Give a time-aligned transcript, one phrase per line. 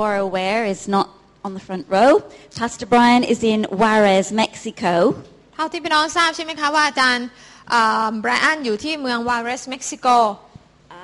[0.00, 1.09] are aware, is not
[1.43, 2.23] on the front row.
[2.55, 5.21] Pastor Brian is in Juarez, Mexico.
[5.55, 7.27] เท่าที่พี่น้องทราบใช่ไหมคะว่าอาจารย์
[8.21, 10.07] ไบรอันอยู่ที่เมืองวาเรสเม็กซิโก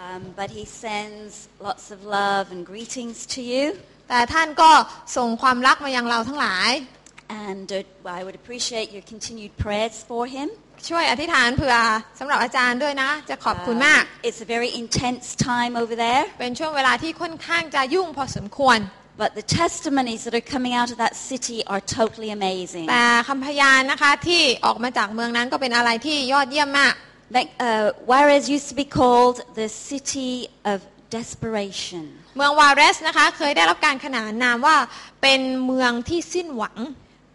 [0.10, 1.34] Um, but he sends
[1.68, 3.66] lots of love and greetings to you.
[4.10, 4.72] แต่ท่านก็
[5.18, 6.72] ส่งความรักมายังเราทั้งหลาย
[7.48, 10.48] And uh, I would appreciate your continued prayers for him.
[10.90, 11.76] ช่วยอธิษฐานเผื่อ
[12.20, 16.24] สำหรับอาจารย์ด้วยนะ จะขอบคุณมาก Um, it's a very intense time over there.
[16.40, 18.80] เป็นช่วงเวลาที่ค่อนข้างจะยุ่งพอสมควร
[19.24, 22.86] But the testimonies that are coming out of that city are totally amazing.
[22.90, 26.94] แต่คำพยานนะคะที่ออกมาจากเมืองนั้นก็เป็นอะไรที่ยอดเยี่ยมมาก
[27.38, 30.32] Like, uh, Juarez used to be called the city
[30.72, 30.78] of
[31.18, 32.04] desperation.
[32.38, 34.78] เมืองวาเรสนะคะเคยได้รับการขนานนามว่า
[35.22, 36.78] เป็นเมืองที่สิ้นหวัง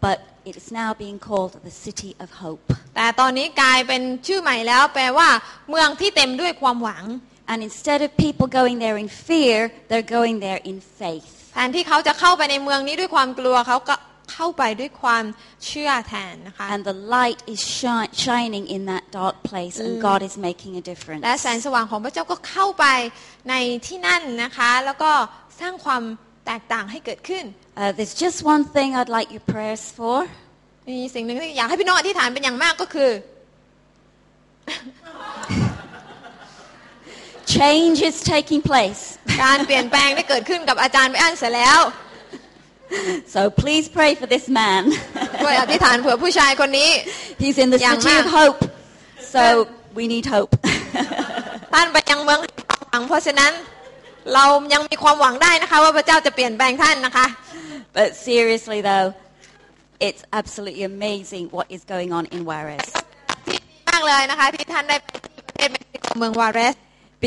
[0.07, 0.17] But
[0.49, 2.61] it is now being called the city of hope.
[2.95, 5.29] แต่ตอนนี้กลายเป็นชื่อใหม่แล้ว แปลว่า
[5.69, 7.05] เมืองที่เต็มด้วยความหวัง
[7.51, 9.57] And instead of people going there in fear,
[9.89, 11.27] they're going there in faith.
[11.53, 13.95] แทนที่เขาจะเข้าไปในเมืองนี้ด้วยความกลัวเขาก็
[14.33, 15.23] เข้าไปด้วยความ
[15.65, 20.83] เชื่อแทนนะคะ And the light is shi- shining in that dark place, and God is making a
[20.91, 21.23] difference.
[21.23, 22.85] และแสงสว่างของพระเจ้าก็เข้าไป
[23.49, 23.53] ใน
[23.87, 25.11] ที่นั่นนะคะ แล้วก็
[25.59, 26.03] สร้างความ
[26.45, 30.17] แตกต่างให้เกิดขึ้น Uh, there's just one thing I'd like your prayers for.
[30.89, 33.11] มีสิ่งหนึ่งที่อยากให้พี่น้องอธิษฐานเป็นอย่างมากก็คือ
[37.57, 39.01] Change is taking place.
[39.43, 41.79] การเปลี่ยนแปลงได้เกิดขึ้นกับอาจารย์ไปอันเสร็จแล้ว
[43.33, 44.83] So please pray for this man.
[45.43, 46.89] ช่วยอธิษฐานเผื่อผู้ชายคนนี้
[47.41, 48.35] He's in the Young city of man.
[48.39, 48.59] hope.
[49.33, 49.43] So
[49.97, 50.51] we need hope.
[51.73, 53.51] ท่านไปยังเมืองแห่งความหวังเพราะฉะนั้น
[54.33, 57.25] เรายังมีความหวังได้นะคะ ว่าพระเจ้าจะเปลี่ยนแปลงท่านนะคะ
[57.98, 59.08] but seriously though,
[60.06, 62.86] it's absolutely amazing what is going on in Juarez.
[63.46, 66.76] ที่ดีมากเลยนะคะที่ท่านได้ไปที่ประเทศเม็กซิโกเมืองวาเรส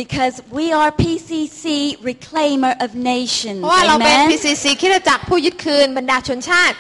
[0.02, 1.66] Because we are PCC
[2.12, 3.62] reclaimer of เพ nations.
[3.66, 4.30] ราะว่าเราเป็น Amen.
[4.30, 6.76] PCC คริดจักรผู้ยึดคืนบรรดาชนชาติ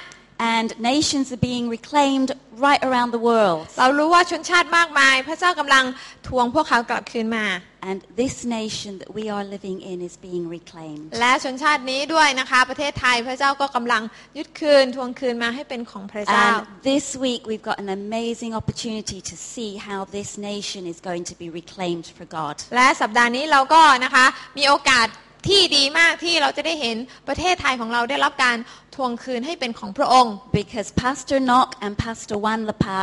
[0.55, 2.31] And nations are being reclaimed
[2.67, 3.61] right around the world.
[3.79, 5.85] เรารู้ว่าชนชาติมากมาย พระเจ้ากำลัง
[6.27, 7.45] ทวงพวกเขากลับคืนมา
[7.89, 11.07] And this nation that we are living in is being reclaimed.
[11.19, 14.03] และชนชาตินี้ด้วยนะคะ ประเทศไทยพระเจ้าก็กำลัง
[14.37, 21.23] ยึดคืนทวงคืนมาให้เป็นของพระเจ้า And this week we've got an amazing opportunity to see how this nation is going
[21.31, 22.55] to be reclaimed for God.
[22.75, 24.25] และสัปดาห์นี้เราก็นะคะ
[24.57, 25.07] มีโอกาส
[25.49, 28.57] ที่ดีมากที่เราจะได้เห็นประเทศไทยของเราได้รับการ
[28.96, 33.02] ทวงคืนให้เป็นของพระองค์ Because Pastor Knock and Pastor Wan Lapa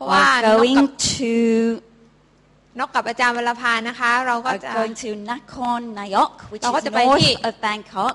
[0.00, 1.34] Wow, are Nok going kap- to
[2.78, 8.14] นอกกับอาจารย์วรพานะคะ เราก็ are จะ going to Nakhon Nayok, which เราก็ is จะไปที่ north of Bangkok.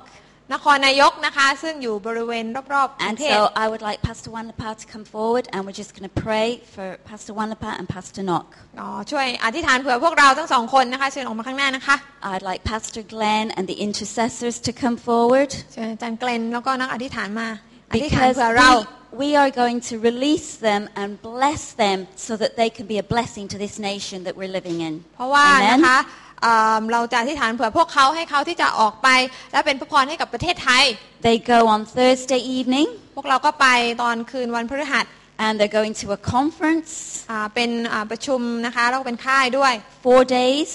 [0.54, 2.44] นครนายกนะคะ ซึ่งอยู่บริเวณ
[2.75, 5.92] รอบๆกรุ And งเทพ so I would like Pastor Wan Lapa to come forward and we're just
[5.97, 8.47] going to pray for Pastor Wan Lapa and Pastor Knock.
[8.81, 11.97] อ๋อช่วยอธิษฐานเผื่อพวกเราทั้งสองคนนะคะเชิญออกมาข้างหน้านะคะ
[12.31, 17.48] I'd like Pastor Glenn and the intercessors to come forward เชิญอาจารย์เกลนแล้วก็นักอธิษฐานมา
[17.92, 18.70] อธิษฐาน because เผื่อเรา
[19.20, 22.98] we, we are going to release them and bless them so that they can be
[23.04, 24.94] a blessing to this nation that we're living in.
[25.14, 25.70] เพราะว่า Amen.
[25.72, 25.98] นะคะ
[26.43, 29.09] เอ่อเราจะอธิษฐานเผื่อพวกเขาให้เขาที่จะออกไป
[29.51, 30.83] และเป็นพระพรให้กับประเทศไทย
[31.27, 33.67] They go on Thursday evening พวกเราก็ไป
[34.01, 35.05] ตอนคืนวันพฤหัส
[35.45, 36.91] and they're going to a conference,
[37.31, 39.73] อ่าเป็นอ่าประชุมนะคะแล้วก็เป็นค่ายด้วย
[40.05, 40.71] four days,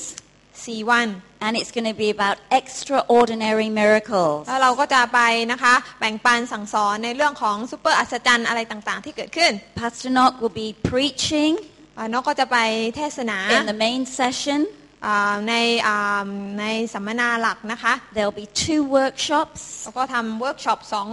[0.46, 1.08] 4วัน
[1.44, 4.40] and it's going to be about extraordinary miracles.
[4.48, 5.20] แล้วเราก็จะไป
[5.52, 11.52] นะคะแบ่งปันสั่งสอนในเรื่องของซูเปอร์อัศจรรย์อะไรต่างๆ ที่เกิดขึ้น Pastor Knock will be preaching
[11.98, 12.58] อ่านกก็จะไป
[12.96, 14.60] เทศนา in the main session.
[15.06, 15.54] อ่าใน
[15.86, 16.28] อ่า
[16.60, 16.64] ใน
[16.94, 19.62] สัมมนาหลักนะคะ There'll be two workshops.
[19.84, 21.08] แล้วก็ทำเวิร์กช็อปสอง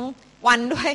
[0.48, 0.92] วันด้วย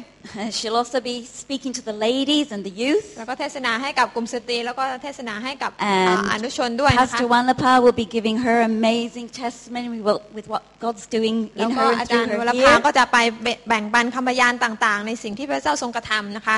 [0.57, 3.07] She'll also be speaking to the ladies and the youth.
[3.19, 11.05] แล้วก็เทศนาให้กับกลุ่มสตรีแล้วก็เทศนาให้กับ And อ่าอนุชนด้วยนะคะ Pastor Wanlapa will be giving her amazing testimony with with what God's
[11.17, 12.85] doing แล้ว in ก็ her อา and จาร through ย์ว her รภา here.
[12.87, 13.19] ก็จะไป
[13.69, 16.57] แบ่งปันคำพยานต่างๆ ในสิ่งที่พระเจ้าทรงกระทำนะคะ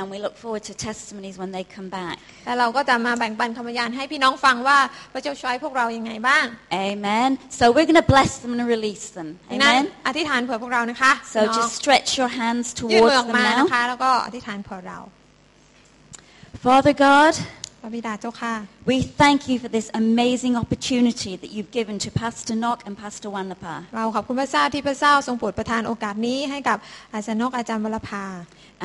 [0.00, 2.16] And we look forward to testimonies when they come back.
[2.46, 4.78] แล้วเราก็จะมาแบ่งปันคำพยานให้พี่น้องฟังว่า
[5.12, 6.44] พระเจ้าช่วยพวกเรายังไงบ้าง
[6.88, 7.28] Amen.
[7.58, 9.28] So we're going to bless them and release them.
[9.50, 10.06] ดังนั้น Amen.
[10.06, 13.66] อธิษฐานเผื่อพวกเรานะคะ So พี่น้อง just stretch your hands ยื่น towards มือออก them มานะ now.
[13.72, 14.98] คะ แล้วก็อธิษฐานเผื่อเรา
[16.64, 17.34] Father God,
[17.85, 18.53] พระบิดาเจ้าค่ะ
[18.91, 23.29] we thank you for this amazing opportunity that you've given to Pastor Knock and Pastor
[23.35, 23.75] Wanlapa.
[23.95, 26.77] เราขอบคุณพระเจ้าที่พระเจ้าทรงโปรดประทานโอกาสนี้ให้กับ
[27.13, 28.25] อาจารย์นกอาจารย์วรภา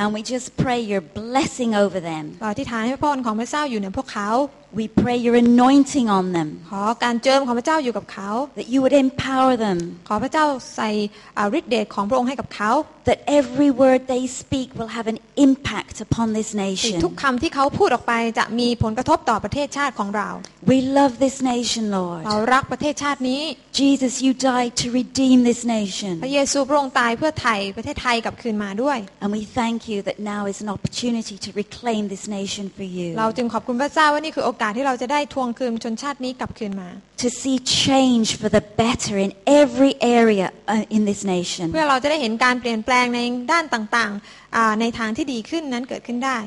[0.00, 2.24] And we just pray your blessing over them.
[2.40, 4.30] เราอธิษฐานให้พระพรของพระเจ้าอยู่เหนือพวกเขา
[4.72, 9.78] We pray your anointing on them, ขอการเจิมของพระเจ้าอยู่กับเขา that you would empower them,
[10.08, 10.44] ขอพระเจ้า
[10.76, 10.90] ใส่
[11.36, 12.72] อ่าฤทธิ์เดชของพระองค์ให้กับเขา
[13.08, 16.98] that every word they speak will have an impact upon this ที่ nation.
[17.04, 20.28] ทุกคำที่เขาพูดออกไปจะมีผลกระทบต่อประเทศชาติของเรา
[20.72, 22.22] We love this nation, Lord.
[22.26, 23.42] เรารักประเทศชาตินี้
[23.80, 26.14] Jesus, you died to redeem this พระ nation.
[26.34, 32.86] เยซูพระองค์ตายเพื่อไถ่ประเทศไทยกลับคืนมาด้วย And we thank you that now is an opportunity to reclaim this nation for
[32.96, 33.08] you.
[33.18, 36.88] เราจึงขอบคุณพระเจ้าว่านี่คือโอกาสที่เราจะได้ทวงคืนชนชาตินี้กลับคืนมา
[37.26, 37.56] To see
[37.86, 39.30] change for the better in
[39.62, 41.66] every area uh, in this nation.
[41.72, 43.20] เพื่อเราจะได้เห็นการเปลี่ยนแปลงใน
[43.52, 46.38] ด้านต่างๆอ่าในทางที่ดีขึ้นนั้นเกิดขึ้นได้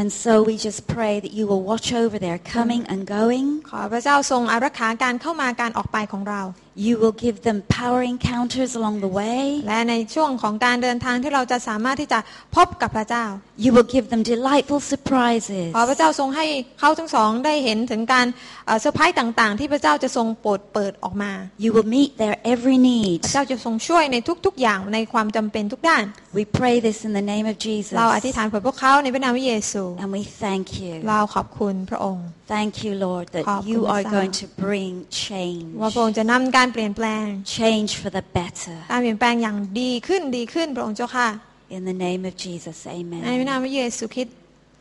[0.00, 3.46] And so we just pray that you will watch over their coming and going.
[3.70, 6.42] ขอพระเจ้าทรงอารักขาการเข้ามาการออกไปของเรา
[6.76, 9.42] You will give them power encounters along the way.
[9.68, 12.18] และในช่วงของการเดินทางที่เราจะสามารถที่จะ
[12.56, 13.24] พบกับพระเจ้า
[13.64, 15.66] You will give them delightful surprises.
[15.76, 16.46] ขอพระเจ้าทรงให้
[16.80, 18.26] เขาทั้งสองได้เห็นถึงการ
[18.66, 21.32] เอ่อเซอร์ไพรส์ต่างๆ ที่พระเจ้าจะทรงโปรดเปิดออกมา
[21.64, 23.18] You will meet their every need.
[23.24, 26.04] พระเจ้าจะทรงช่วยในทุกๆอย่างในความจำเป็นทุกด้าน
[26.38, 27.94] We pray this in the name of Jesus.
[27.98, 30.92] เราอธิษฐานเผื่อพวกเขาในพระนามพระเยซู And we thank you.
[31.08, 32.26] เราขอบคุณพระองค์
[32.56, 34.92] Thank you, Lord, that ขอบคุณ you are พระเจ้า going to bring
[35.24, 35.66] change.
[35.80, 37.26] ว่าพระองค์จะนำการเปลี่ยนแปลง
[37.58, 38.76] Change for the better.
[38.90, 41.28] การเปลี่ยนแปลงอย่างดีขึ้นดีขึ้นพระองค์เจ้าค่ะ
[41.76, 42.76] In the name of Jesus,
[43.24, 43.64] ในพระนาม amen.
[43.64, 44.36] พระเยซูคริสต์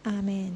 [0.08, 0.52] อาเมน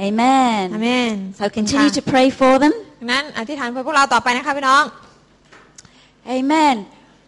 [0.00, 0.62] อา Amen.
[0.82, 2.74] เมน So continue to pray for them.
[3.00, 4.84] ดังนั้นอธิษฐานเพื่อพวกเราต่อไปนะคะพี่น้อง
[6.38, 6.76] Amen.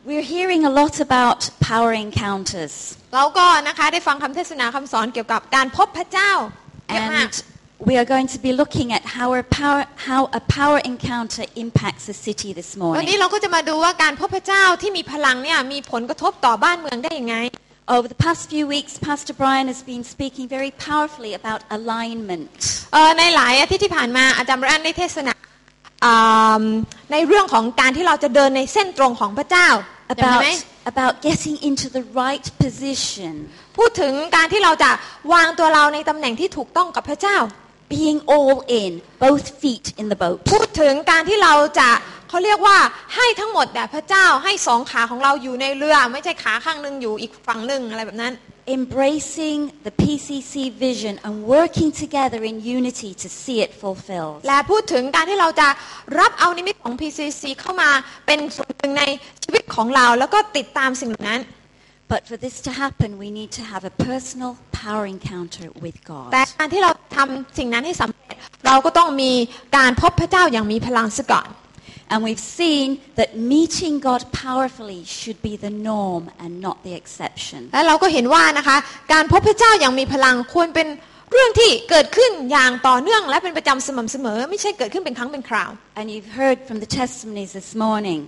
[0.09, 1.41] We're hearing a lot about
[1.71, 2.75] power encounters.
[3.15, 6.33] เราก็นะคะได้ฟังคำเทศนาคำสอนเกี่ยวกับการพบพระเจ้า
[6.87, 7.54] เยอะมาก And
[7.90, 12.04] we are going to be looking at how a power, how a power encounter impacts
[12.12, 13.08] the city this วัน morning.
[13.10, 17.38] นี้เราก็จะมาดูว่าการพบพระเจ้าที่มีพลังเนี่ยมีผลกระทบต่อบ้านเมืองได้ยังไง
[17.96, 22.56] Over the past few weeks, Pastor Brian has been speaking very powerfully about alignment.
[22.94, 25.34] เอ่อในหลายอาทิตย์ที่ผ่านมาอาจารย์บรันได้เทศนา
[26.06, 26.64] อ่า
[27.12, 29.68] ในเรื่องของการที่เราจะเดินในเส้นตรงของพระเจ้า
[30.18, 30.50] จำได้ไหม
[30.92, 33.34] About, about getting into the right position,
[33.78, 34.92] พูดถึงการที่เราจะ
[35.34, 37.38] วางตัวเราในตำแหน่งที่ถูกต้องกับพระเจ้า
[37.89, 38.93] being all in,
[39.25, 40.39] both feet in the boat.
[40.53, 41.89] พูดถึงการที่เราจะ
[42.29, 42.79] เขาเรียกว่า
[43.15, 48.35] ให้ทั้งหมดแด่พระเจ้าให้สองขาของเราอยู่ในเรือ ไม่ใช่ขาข้างหนึ่งอยู่อีกฝั่งหนึ่งอะไรแบบนั้น
[48.79, 50.55] Embracing the PCC
[50.87, 54.37] vision and working together in unity to see it fulfilled.
[54.49, 55.69] และพูดถึงการที่เราจะ
[56.19, 57.91] รับเอานิมิตของ PCC เข้ามา
[58.27, 59.03] เป็นส่วนหนึ่งใน
[59.43, 61.41] ชีวิตของเราแล้วก็ติดตามสิ่งเหล่านั้น
[62.14, 66.30] But for this to happen, we need to have a personal power encounter with God.
[66.34, 68.36] แต่การที่เราทำสิ่งนั้นให้สำเร็จ
[68.68, 69.32] เราก็ต้องมี
[69.78, 71.50] การพบพระเจ้าอย่างมีพลังซะก่อน
[72.12, 72.88] And we've seen
[73.20, 77.62] that meeting God powerfully should be the norm and not the exception.
[77.74, 78.78] และเราก็เห็นว่านะคะ
[79.14, 80.88] การพบพระเจ้าอย่างมีพลังควรเป็น
[81.32, 88.22] เรื่องที่เกิดขึ้นอย่างต่อเนื่อง และเป็นประจำสม่ำเสมอ ไม่ใช่เกิดขึ้นเป็นครั้งเป็นคราว And you've heard from the testimonies this morning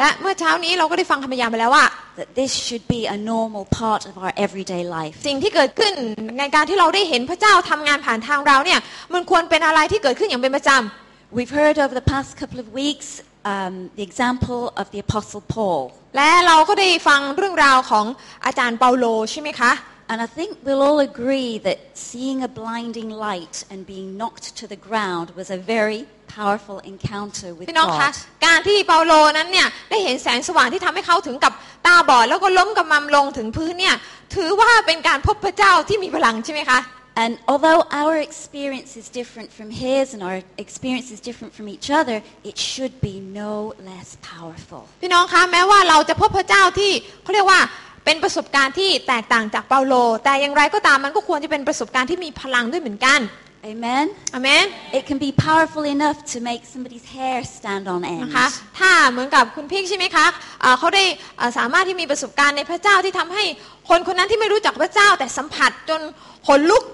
[0.00, 1.84] และเมื่อเช้านี้เราก็ได้ฟังคำพยานไปแล้วว่า
[2.18, 5.14] that this should be a normal part of our everyday life.
[5.26, 5.92] สิ่งที่เกิดขึ้น
[6.38, 8.80] ในการที่เราได้เห็นพระเจ้าทำงานผ่านทางเราเนี่ย
[9.14, 13.08] มันควรเป็นอะไรที่เกิดขึ้นอย่างเป็นประจำ We've heard over the past couple of weeks
[13.52, 15.82] um, the example of the Apostle Paul.
[16.16, 18.06] และเราก็ได้ฟังเรื่องราวของ
[18.46, 19.72] อาจารย์เปาโลใช่ไหมคะ
[20.10, 24.64] And I think we'll all agree that seeing a blinding light and being knocked to
[24.72, 26.00] the ground was a very
[26.36, 28.42] powerful encounter with พี่น้องคะ God.
[28.46, 31.52] การที่เปาโลนั้นเนี่ยได้เห็นแสงสว่างที่ทำให้เขาถึงกับ
[31.86, 33.94] ตาบอดแล้วก็ล้มกำมำลงถึงพื้นเนี่ย
[34.34, 36.80] ถือว่าเป็นการพบพระเจ้าที่มีพลังใช่ไหมคะ
[37.22, 41.88] And although our experience is different from his and our experience is different from each
[42.00, 42.16] other,
[42.50, 43.54] it should be no
[43.88, 44.82] less powerful.
[45.02, 46.92] พี่น้องคะแม้ว่าเราจะพบพระเจ้าที่
[47.22, 47.60] เขาเรียกว่า
[48.04, 49.94] เป็นประสบการณ์ที่แตกต่างจากเปาโล
[50.24, 53.20] แต่อย่างไรก็ตามมันก็ควรจะเป็นประสบการณ์ที่มีพลังด้วยเหมือนกัน
[53.64, 54.04] Amen?
[54.34, 54.64] อเมน
[54.98, 58.22] It can be powerful enough to make somebody's hair stand on end.
[58.22, 58.46] นะคะ
[58.78, 60.26] ถ้าเหมือนกับคุณพิงใช่ไหมคะ
[60.64, 61.04] อ่าเขาได้
[61.40, 63.44] อ่าสามารถที่มีประสบการณ์ในพระเจ้าที่ทำให้
[63.88, 66.00] คนคนนั้นที่ไม่รู้จักพระเจ้าแต่สัมผัสจน
[66.46, 66.84] ขนลุก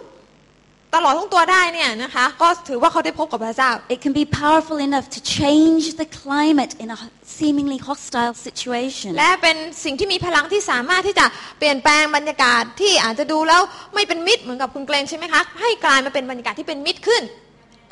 [0.97, 6.99] ตลอดทั้งตัวได้เนี่ยนะคะก็ถือว่าเขาได้พบกับพระเจ้า It can be powerful enough to change the climate in a
[7.39, 9.11] seemingly hostile situation.
[9.19, 11.27] และเป็นสิ่งที่มีพลังที่สามารถที่จะ
[11.59, 13.63] เปลี่ยนแปลงบรรยากาศที่อาจจะดูแล้ว
[13.95, 17.25] ไม่เป็นมิตรเหมือนกับคุณเกรนใช่ไหมคะให้กลายมาเป็นบรรยากาศที่เป็นมิตรขึ้น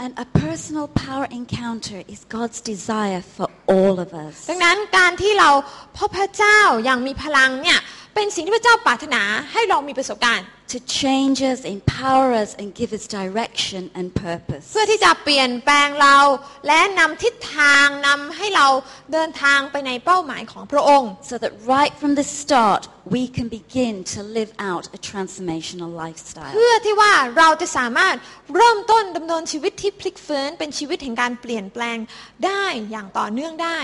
[0.05, 4.35] And a personal power encounter is God's desire for all of us.
[4.51, 5.51] ดังนั้นการที่เรา
[5.99, 7.79] พบพระเจ้าอย่างมีพลังเนี่ย
[8.15, 14.65] เป็นสิ่งที่พระเจ้าปรารถนาให้เรามีประสบการณ์ to change us, empower us, and give us direction and purpose.
[14.73, 16.19] เพื่อที่จะเปลี่ยนแปลงเรา
[16.67, 18.67] และนำทิศทางนำให้เรา
[19.13, 22.83] เดินทางไปในเป้าหมายของพระองค์ So that right from the start,
[23.17, 26.53] we can begin to live out a transformational lifestyle.
[26.55, 28.17] เพื่อที่ว่าเราจะสามารถ
[28.57, 31.99] เริ่มต้นดำเนินชีวิตที่พลิกฟื้นเป็นชีวิตแห่งการเปลี่ยนแปลง
[32.47, 33.79] ได้อย่างต่อเนื่องได้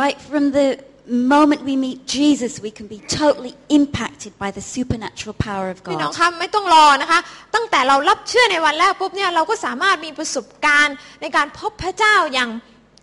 [0.00, 0.68] Right from the
[1.09, 6.11] moment we meet Jesus, we can be totally impacted by the supernatural power of พี่น้อง
[6.11, 6.19] God.
[6.19, 7.19] คะไม่ต้องรอนะคะ
[7.55, 12.49] ตั้งแต่เรารับเชื่อในวันแรกปุ๊บเนี่ยเราก็สามารถมีประสบการณ์ในการพบพระเจ้าอย่าง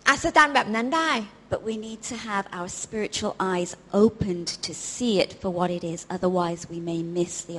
[0.09, 1.11] อัศจรรย์แบบนั้นได้
[1.49, 5.83] But we need to have our spiritual eyes opened to see it for what it
[5.93, 6.05] is.
[6.09, 7.55] Otherwise, we may miss the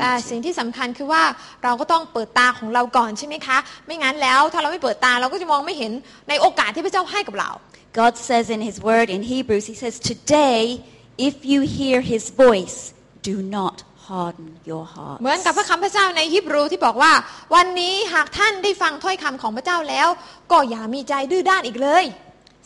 [0.00, 0.46] แต่สิ่ง opportunity.
[0.46, 1.22] ที่สำคัญคือว่า
[1.64, 5.92] เราก็ต้องเปิดตาของเราก่อนใช่ไหมคะ ไม่งั้นแล้วถ้าเราไม่เปิดตาเราก็จะมองไม่เห็น
[6.28, 7.50] ในโอกาสที่พระเจ้าให้กับเรา
[7.93, 10.83] God says in His Word in Hebrews, He says, Today,
[11.17, 17.13] if you hear His voice, do not harden your heart เหมือนกับพระคำพระเจ้าในฮิบรูที่บอกว่า
[17.55, 20.07] วันนี้หากท่านได้ฟังถ้อยคำของพระเจ้าแล้ว
[20.51, 22.05] ก็อย่ามีใจดื้อด้านอีกเลย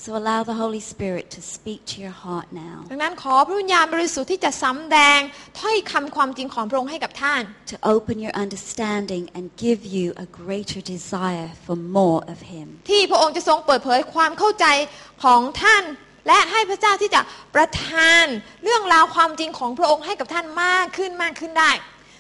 [0.04, 5.20] So allow the Holy Spirit to speak to your heart now, ดังนั้นขอพระวิญญาณบริสุทธิ์ที่จะสำแดง
[5.60, 7.42] ถ้อยคำความจริงของพระองค์ให้กับท่าน
[7.72, 12.68] to open your understanding and give you a greater desire for more of Him.
[12.90, 14.66] ที่พระองค์จะทรงเปิดเผยความเข้าใจ
[15.24, 15.84] ของท่าน
[16.28, 17.22] และให้พระเจ้าที่จะ
[17.56, 18.26] ประทาน
[18.64, 21.72] เรื่องราวความจริงของพระองค์ให้กับท่านมากขึ้นมากขึ้นได้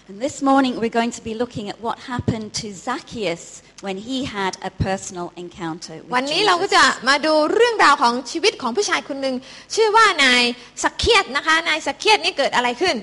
[0.10, 4.24] And this morning, we're going to be looking at what happened to Zacchaeus when he
[4.26, 6.76] had a personal encounter วัน with นี้เราก็ Jesus.
[6.76, 9.36] จะมาดูเรื่องราวของชีวิตของผู้ชายคนหนึ่ง
[9.76, 10.44] ชื่อว่านาย
[10.84, 12.96] สักเคียตนะคะนายสักเคียตนี่เกิดอะไรขึ้น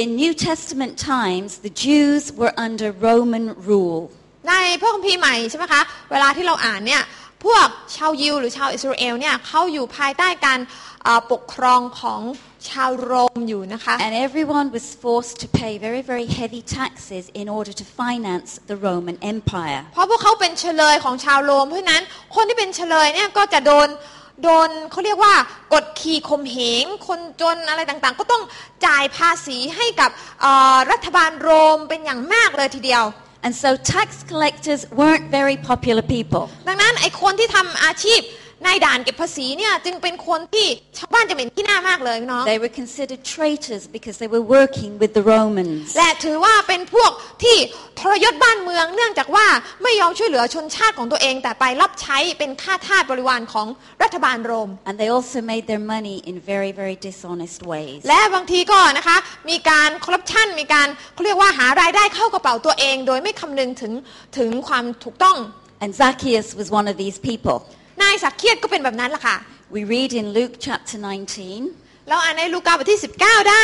[0.00, 4.02] In New Testament times, the Jews were under Roman rule.
[4.48, 7.02] ในพระคัมภีร์ใหม่ใช่ไหมคะเวลาที่เราอ่านเนี่ย
[7.44, 7.66] พวก
[7.96, 10.58] ชาวยิวหรือชาวอิสราเอลเนี่ยเขาอยู่ภายใต้การ
[11.06, 12.20] อ่าปกครองของ
[12.68, 18.50] ชาวโรมอยู่นะคะ And everyone was forced to pay very, very heavy taxes in order to finance
[18.70, 19.80] the Roman Empire.
[19.94, 22.02] เพราะพวกเขาเป็นเฉลยของชาวโรม เพราะฉะนั้น
[22.34, 23.88] คนที่เป็นเฉลยเนี่ยก็จะโดน
[24.44, 25.34] โดนเขาเรียกว่า
[25.74, 28.42] กดขี่ข่มเหงคนจนอะไรต่างๆ ก็ต้อง
[28.86, 33.04] จ่ายภาษีให้กับเอ่อรัฐบาลโรมเป็นอย่างมากเลยทีเดียว
[33.46, 36.42] And so tax collectors weren't very popular people.
[36.68, 38.20] ดังนั้นไอ้คนที่ทำอาชีพ
[38.64, 40.66] ในด่านเก็บภาษีเนี่ยจึงเป็นคนที่
[40.98, 45.86] ชาวบ้านจะเหม็นที่หน้ามากเลยพี่น้อง They were considered traitors because they were working with the Romans.
[45.98, 47.10] และถือว่าเป็นพวก
[47.42, 47.56] ที่
[48.00, 49.46] ทรยศบ้านเมือง เนื่องจากว่า
[49.82, 53.66] ไม่ยอมช่วยเหลือชนชาติของตัวเอง แต่ไปรับใช้เป็นข้าทาสบริวารของ
[54.02, 58.00] รัฐบาลโรม And they also made their money in very, very dishonest ways.
[58.08, 59.16] และบางทีก็นะคะ
[59.50, 63.92] มีการคอร์รัปชันมีการเขาเรียกว่าหารายได้เข้ากระเป๋าตัวเอง โดยไม่คำนึงถึง
[64.38, 65.38] ถึงความถูกต้อง
[65.84, 67.56] And Zacchaeus was one of these people.
[68.01, 69.37] นายสักเคียดก็เป็นแบบนั้นแหละค่ะ
[69.75, 70.97] We read in Luke chapter
[71.51, 73.63] 19 เราอ่านในลูกาบทที่ 19 ได้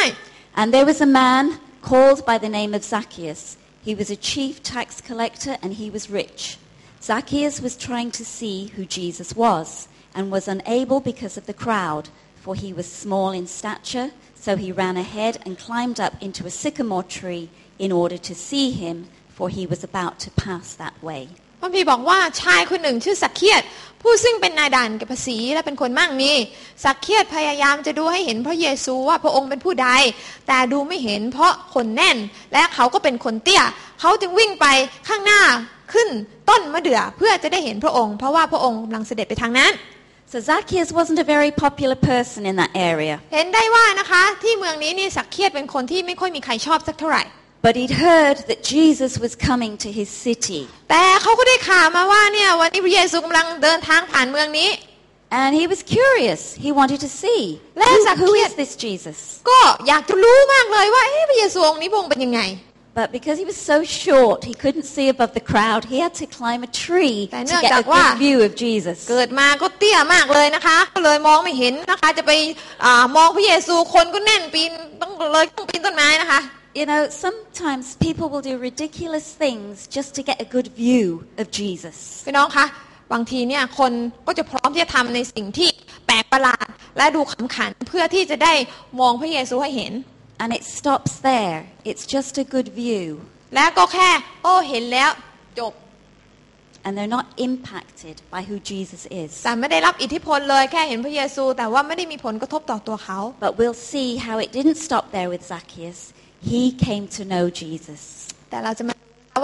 [0.59, 1.43] And there was a man
[1.89, 3.43] called by the name of Zacchaeus.
[3.87, 6.57] He was a chief tax collector and he was rich.
[7.01, 12.09] Zacchaeus was trying to see who Jesus was and was unable because of the crowd,
[12.35, 14.11] for he was small in stature.
[14.35, 18.71] So he ran ahead and climbed up into a sycamore tree in order to see
[18.71, 21.29] him, for he was about to pass that way.
[21.60, 23.62] พระพีร์บอกว่าชายคนหนึ่งชื่อสักเคียด
[24.02, 26.32] ผู้ซึ่งเป็นนายด่านเก็บภาษีและเป็นคนมั่งมี
[26.84, 29.88] สักเคียดพยายามจะดูให้เห็นพระเยซูว่าพระองค์เป็นผู้ใด
[30.46, 32.16] แต่ดูไม่เห็นเพราะคนแน่น
[32.52, 33.62] และเขาก็เป็นคนเตี้ย
[34.00, 34.66] เขาจึงวิ่งไป
[35.08, 35.40] ข้างหน้า
[35.92, 36.08] ขึ้น
[36.50, 39.72] ต้นมะเดื่อเพื่อจะได้เห็นพระองค์ เพราะว่าพระองค์กำลังเสด็จไปทางนั้น
[40.32, 43.16] So Zacchaeus wasn't a very popular person in that area.
[43.34, 47.22] เห็นได้ว่านะคะที่เมืองนี้นี่สักเคียดเป็นคนที่ไม่ค่อยมีใครชอบสักเท่าไหร่
[47.66, 50.62] But he'd heard that Jesus was coming to his city.
[50.90, 54.70] แต่เขาก็ได้ข่าวมาว่าเนี่ยวันนี้พระเยซูกำลังเดินทางผ่านเมืองนี้
[55.40, 56.40] And he was curious.
[56.64, 57.42] He wanted to see
[57.74, 59.18] who, Let's who accept- is this Jesus.
[59.50, 62.42] ก็อยากจะรู้มากเลยว่าเอ๊ะพระเยซูองค์นี้พระองค์เป็นยังไง
[63.00, 65.80] But because he was so short, he couldn't see above the crowd.
[65.92, 68.38] He had to climb a tree แต่ to เนื่อง get จา a กว่า good view
[68.48, 68.98] of Jesus.
[69.10, 72.32] เกิดมาก็เตี้ยมากเลยนะคะก็เลยมองไม่เห็นนะคะจะไป
[72.84, 76.40] อามองพระเยซูคนก็แน่นปีนต้องเลยต้องปีนต้นไม้นะคะ
[76.79, 81.07] You know, sometimes people will do ridiculous things just to get a good view
[81.41, 81.97] of Jesus.
[82.27, 82.65] พี่น้องคะ
[83.13, 83.91] บางทีเนี่ยคน
[84.27, 85.69] ก็จะพร้อมที่จะทำในสิ่งที่
[86.07, 86.67] แปลกประหลาด
[86.97, 88.53] และดูขำขันเพื่อที่จะได้
[88.99, 89.93] มองพระเยซูให้เห็น
[90.41, 91.59] And it stops there.
[91.89, 93.05] It's just a good view.
[93.55, 94.09] และก็แค่
[94.43, 95.09] โอ้เห็นแล้ว
[95.59, 95.73] จบ
[96.85, 99.31] And they're not impacted by who Jesus is.
[99.45, 105.99] แต่ไม่ได้รับอิทธิพลเลยแค่เห็นพระเยซู แต่ว่าไม่ได้มีผลกระทบต่อตัวเขา But we'll see how it didn't stop there with Zacchaeus.
[106.51, 108.01] He came to know Jesus.
[108.49, 108.95] แต่เราจะมา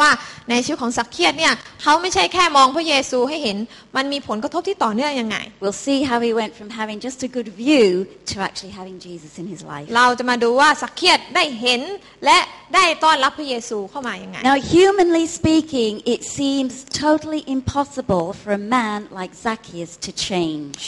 [0.02, 0.12] ว่า
[0.50, 3.58] ในชีวิตของสักเคียดเนี่ยเขาไม่ใช่แค่มองพระเยซูให้เห็น
[3.96, 7.88] มันมีผลกระทบที่ต่อเนื่องยังไง We'll see how he went from having just a good view
[8.32, 9.88] to actually having Jesus in his life.
[9.98, 11.82] เราจะมาดูว่าสักเคียดได้เห็น
[12.26, 12.38] และ
[12.76, 16.74] ได้ต้อนรับพระเยซูเข้ามายังไง Now, humanly speaking, it seems
[17.06, 20.82] totally impossible for a man like Zacchaeus to change.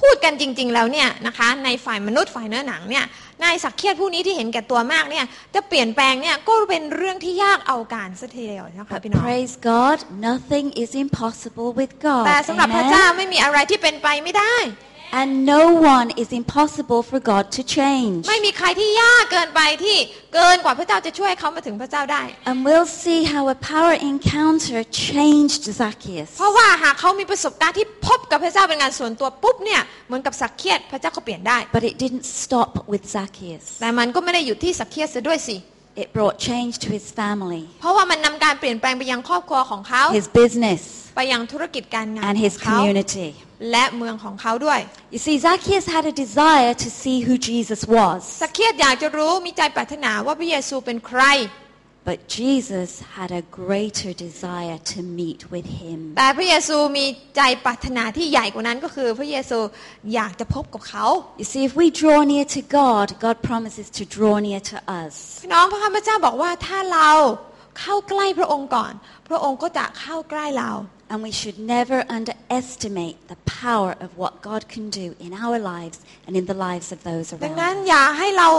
[0.00, 3.04] พูดกันจริง ๆ แล้วเนี่ยนะคะในฝ่ายมนุษย์ฝ่ายเนื้อหนังเนี่ย
[3.43, 9.97] นายสักเคียดผู้นี้ที่เห็นแก่ตัวมากเนี่ยจะเปลี่ยนแปลงเนี่ยก็เป็นเรื่องที่ยากเอาการสัทีเดียวนะคะ But พี่น้อง praise God,
[10.29, 12.25] nothing is impossible with God.
[12.27, 13.17] แต่สำหรับพระเจ้า Amen?
[13.17, 14.55] ไม่มีอะไรที่เป็นไปไม่ได้
[15.20, 15.64] And no
[15.96, 18.20] one is impossible for God to change.
[18.28, 19.96] ไม่มีใครที่ยากเกินไปที่
[20.34, 26.30] เกินกว่าพระเจ้าจะช่วยเขามาถึงพระเจ้าได้ And we'll see how a power encounter changed Zacchaeus.
[26.38, 33.64] เพราะว่าหากเขามีประสบการณ์ที่พบกับพระเจ้าเป็นงานส่วนตัวปุ๊บเนี่ยเหมือนกับสักเคียดพระเจ้าก็เปลี่ยนได้ But it didn't stop with Zacchaeus.
[33.80, 35.56] แต่มันก็ไม่ได้หยุดที่สักเคียดซะด้วยสิ
[35.95, 40.81] It brought change to his family, เพราะว่ามันนำการเปลี่ยนแปลงไปยังครอบครัวของเขา his business,
[41.15, 43.27] ไปยังธุรกิจการงาน and ข his องเขา community.
[43.71, 44.79] และเมืองของเขาด้วย
[45.15, 48.19] You see, Zacchaeus had a desire to see who Jesus was.
[48.41, 51.23] สักเคียดอยากจะรู้มีใจปรารถนาว่าพระเยซูเป็นใคร
[52.10, 55.98] But Jesus had a greater desire to meet with him.
[56.18, 59.58] แต่พระเยซูมีใจปรารถนาที่ใหญ่กว่านั้นก็คือ พระเยซู
[60.14, 61.06] อยากจะพบกับเขา
[61.40, 65.14] You see, if we draw near to God, God promises to draw near to us.
[65.42, 67.10] พี่น้องพระคำพระเจ้าบอกว่าถ้าเรา
[67.79, 68.93] เข้าใกล้พระองค์ก่อน
[69.29, 70.71] พระองค์ก็จะเข้าใกล้เรา
[71.13, 75.97] And we should never underestimate the power of what God can do in our lives
[76.25, 77.87] and in the lives of those ดัง around นั้น us.
[77.89, 78.49] อย่าให้เรา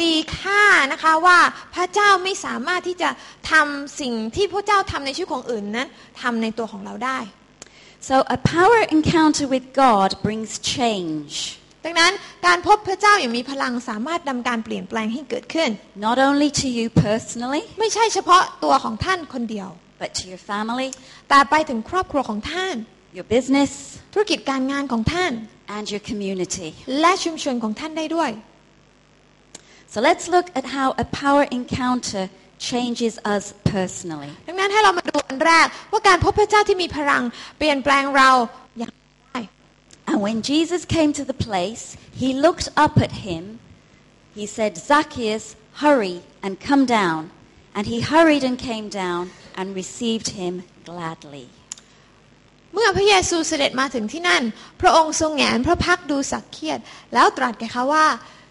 [0.00, 0.62] ตีค่า
[0.92, 1.38] นะคะว่า
[1.74, 3.10] พระเจ้าไม่สามารถที่จะ
[3.50, 5.88] ทำสิ่งที่พระเจ้าทำในชีวิตของอื่นนั้น
[6.22, 7.18] ทำในตัวของเราได้
[8.10, 11.34] So a power encounter with God brings change,
[11.84, 12.12] ดังนั้น
[12.46, 15.70] การพบพระเจ้าอย่างมีพลังสามารถนำการเปลี่ยนแปลงให้เกิดขึ้น
[16.06, 19.68] not only to you personally, ไม่ใช่เฉพาะตัวของท่านคนเดียว
[20.00, 20.88] but to your family,
[21.28, 22.74] แต่ไปถึงครอบครัวของท่าน
[23.16, 23.72] your business,
[24.12, 25.32] ธุรกิจการงานของท่าน
[25.76, 26.68] and your community.
[27.00, 28.30] และชุมชนของท่านได้ด้วย
[29.92, 32.24] So let's look at how a power encounter
[32.68, 34.30] changes us personally.
[34.48, 37.22] ดังนั้นให้เรามาดูอันแรกว่าการพบพระเจ้าที่มีพลัง
[37.58, 38.30] เปลี่ยนแปลงเรา
[38.78, 39.01] อย่างไร
[40.12, 43.60] And when Jesus came to the place, he looked up at him.
[44.34, 47.30] He said, Zacchaeus, hurry and come down.
[47.74, 50.54] And he hurried and came down and received him
[50.84, 51.48] gladly.
[52.74, 54.42] เมื่อพระเยซูเสด็จมาถึงที่นั่น
[54.80, 56.78] พระองค์ทรงแงนพระพักดูสักเคียด
[57.14, 58.06] แล้วตรัสแก่เขาว่า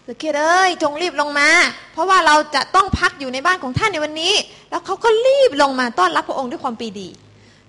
[0.06, 1.48] สักเคียดเอ้ยจงรีบลงมา
[1.92, 4.34] เพราะว่าเราจะต้องพักอยู่ในบ้านของท่านในวันนี้
[4.70, 7.08] แล้วเขาก็รีบลงมาต้อนรับพระองค์ด้วยความปีดี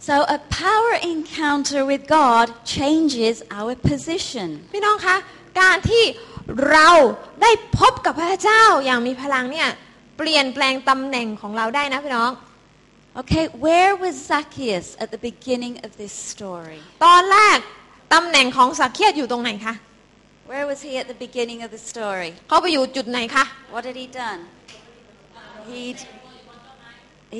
[0.08, 4.48] So a power encounter with God changes our position.
[4.74, 5.16] พี่น้องคะ
[5.60, 6.04] การที่
[6.70, 6.88] เรา
[7.42, 9.68] ได้พบกับพระเจ้าอย่างมีพลังเนี่ย
[10.18, 12.32] เปลี่ยนแปลงตำแหน่งของเราได้นะพี่น้อง
[13.20, 16.80] Okay, where was Zacchaeus at the beginning of this story?
[17.04, 17.58] ตอนแรก
[18.14, 19.74] ตำแหน่งของสักเคียดอยู่ตรงไหนคะ
[20.52, 22.30] Where was he at the beginning of the story?
[22.48, 24.40] เขาไปอยู่จุดไหนคะ What had he done?
[25.70, 25.98] He'd,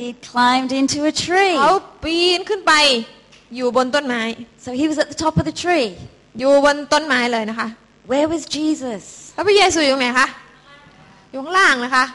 [0.01, 1.56] he'd climbed into a tree.
[1.62, 2.73] เขาปีนขึ้นไป
[3.56, 4.21] อยู่บนต้นไม้
[4.65, 5.88] So he was at the top of the tree.
[6.39, 7.67] อยู่บนต้นไม้เลยนะคะ
[8.12, 9.03] Where was Jesus?
[9.36, 10.27] แล้วพระเยซูอยู่ตรงไหนคะ
[11.32, 12.06] อยู่ข้างล่างนะคะ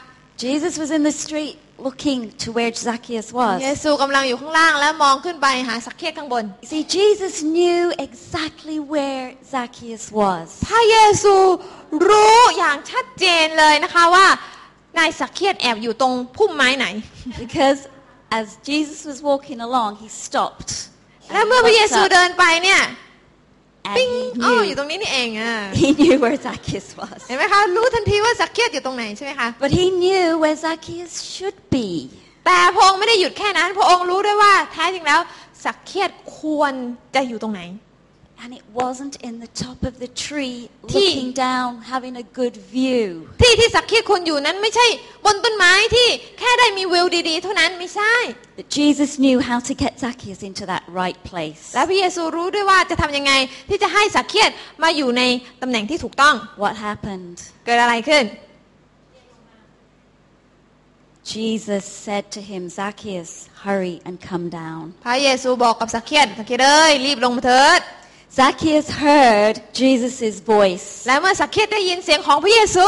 [0.45, 1.55] Jesus was in the street
[1.87, 3.77] looking to where Zacchaeus เย was.
[3.83, 10.45] ซูกำลังอยู่ข้างล่างแล้วมองขึ้นไปหาสักเคียดข้างบน You see, Jesus knew exactly where Zacchaeus was.
[10.67, 11.35] พระเยซู
[12.07, 14.27] รู้อย่างชัดเจนเลยนะคะว่า
[14.97, 16.87] นายสักเคียดแอบอยู่ตรงพุ่มไม้ไหน
[17.43, 17.79] Because
[18.39, 20.69] as Jesus was walking along, he stopped.
[21.33, 22.81] แล้ว And เมื่อ he พระเย looked ซู up เดินไปเนี่ย
[23.89, 27.19] and ปิ้ง he อ๋ออยู่ knew, ตรงนี้นี่เองอะ he knew where Zacchaeus was.
[27.27, 31.89] เห็นไหมคะรู้ทันทีว่าสักเคียดอยู่ตรงไหนใช่ไหมคะ But he knew where Zacchaeus should be.
[32.45, 35.19] แต่พระองค์ไม่ได้หยุดแค่นั้น พระองค์รู้ด้วยว่าแท้จริงแล้ว
[35.65, 36.73] สักเคียดควร
[37.15, 37.61] จะอยู่ตรงไหน
[38.43, 40.93] And it wasn't in the top of the tree, Tí.
[40.95, 43.07] looking down, having a good view.
[43.41, 44.87] ที่ที่สักเคียดควรอยู่นั้นไม่ใช่
[45.25, 46.07] บนต้นไม้ที่
[46.39, 48.13] แค่ได้มีวิวดีๆเท่านั้นไม่ใช่
[48.59, 51.63] But Jesus knew how to get Zacchaeus into that right place.
[51.75, 53.33] และพระเยซูรู้ด้วยว่าจะทำยังไง
[53.69, 54.51] ที่จะให้สักเคียด
[54.83, 55.21] มาอยู่ใน
[55.61, 57.35] ตำแหน่งที่ถูกต้อง What happened?
[57.65, 58.25] เกิดอะไรขึ้น
[61.35, 63.31] Jesus said to him, Zacchaeus,
[63.63, 64.81] hurry and come down.
[65.05, 67.81] พระเยซูบอกกับสักเคียดสักเคียดเอ้ยรีบลงมาเถิด
[68.38, 70.86] Zacchaeus heard Jesus' voice.
[71.06, 72.86] และเมื่อสักเคียดได้ยินเสียงของพระเยซู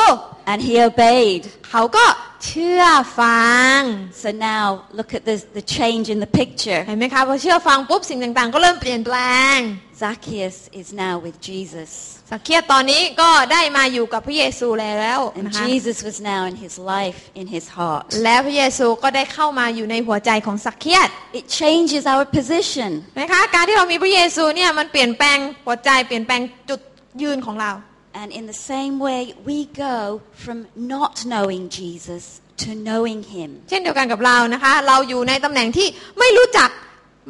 [0.49, 1.43] And he obeyed.
[1.71, 2.05] เขาก็
[2.45, 2.83] เชื่อ
[3.19, 3.79] ฟัง
[4.23, 4.65] So now
[4.97, 6.81] look at the, the change in the picture.
[6.87, 9.17] เห็นไหมคะพอเชื่อฟังปุ๊บสิ่งต่างๆ ก็เริ่มเปลี่ยนแปล
[9.55, 9.57] ง
[10.03, 11.91] Zacchaeus is now with Jesus.
[12.31, 18.05] สักเคียตอนนี้ก็ได้มาอยู่กับพระเยซูแล้ว And นะคะ Jesus was now in his life, in his heart.
[18.23, 22.91] และพระเยซูก็ได้เข้ามาอยู่ในหัวใจของสักเคียต It changes our position.
[23.19, 26.79] นะคะการที่เรามีพระเยซูเนี่ยมันเปลี่ยนแปลงหัวใจเปลี่ยนแปลงจุด
[27.21, 27.71] ยืนของเรา
[28.13, 33.49] And in the same way, we go from not knowing Jesus to knowing Him.
[33.69, 35.87] เช่นเดียวกันกับเรานะคะ เราอยู่ในตำแหน่งที่
[36.19, 36.69] ไม่รู้จัก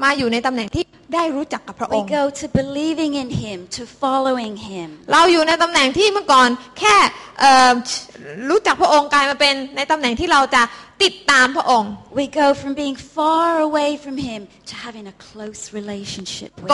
[0.04, 0.84] มาอยู่ในตำแหน่งที่
[1.16, 4.88] ได้รู้จักกับพระอง We go to believing in Him, to following Him.
[5.14, 6.96] เราอยู่ในตำแหน่งที่เมื่อก่อนแค่
[8.50, 10.62] รู้จักพระองค์กลายมาเป็นในตำแหน่งที่เราจะ
[11.04, 11.92] ติดตามพระองค์.
[12.20, 14.40] We go from being far away from Him
[14.70, 16.70] to having a close relationship with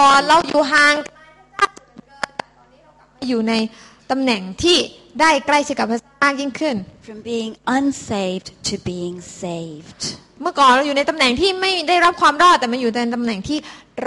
[4.11, 4.77] ตำแหน่งที่
[5.21, 6.75] ได้ใกล้ชิดกับพระเจ้ามากยิ่งขึ้น
[7.07, 10.01] From being unsaved to being saved.
[10.41, 13.57] เมื่อก่อนเราอยู่ในตำแหน่งที่ไม่ได้รับความรอดแต่มาอยู่ในตำแหน่งที่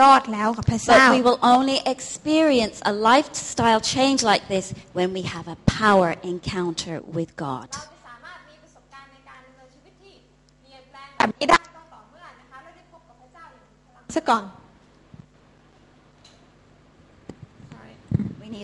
[0.01, 4.67] รอดแล้วกับพระเจ้า But we will only experience a lifestyle change like this
[4.99, 7.69] when we have a power encounter with God.
[8.09, 10.15] สามารถมีประสบการณ์ในการดำเนินชีวิตที่
[10.61, 14.45] เปลี่ยนแปลงแบบนี้ได้ก็ต่อเมื่อนะคะเราได้พบกับพระเจ้าอย่างมีพลังซะก่อน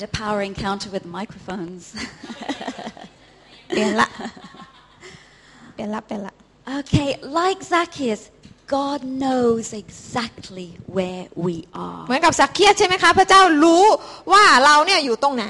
[0.01, 1.81] need a power encounter with microphones.
[3.67, 4.07] เ ปลี่ยนละ
[5.73, 6.33] เปลี่ยนละเปลี่ยนละ
[6.79, 8.21] okay, like Zacchaeus,
[8.77, 11.55] God knows exactly where we
[11.87, 12.03] are.
[12.07, 13.83] เหมือนกับสักเคียสใช่ไหมคะพระเจ้ารู้
[14.33, 15.45] ว่าเราเนี่ยอยู่ตรงไหน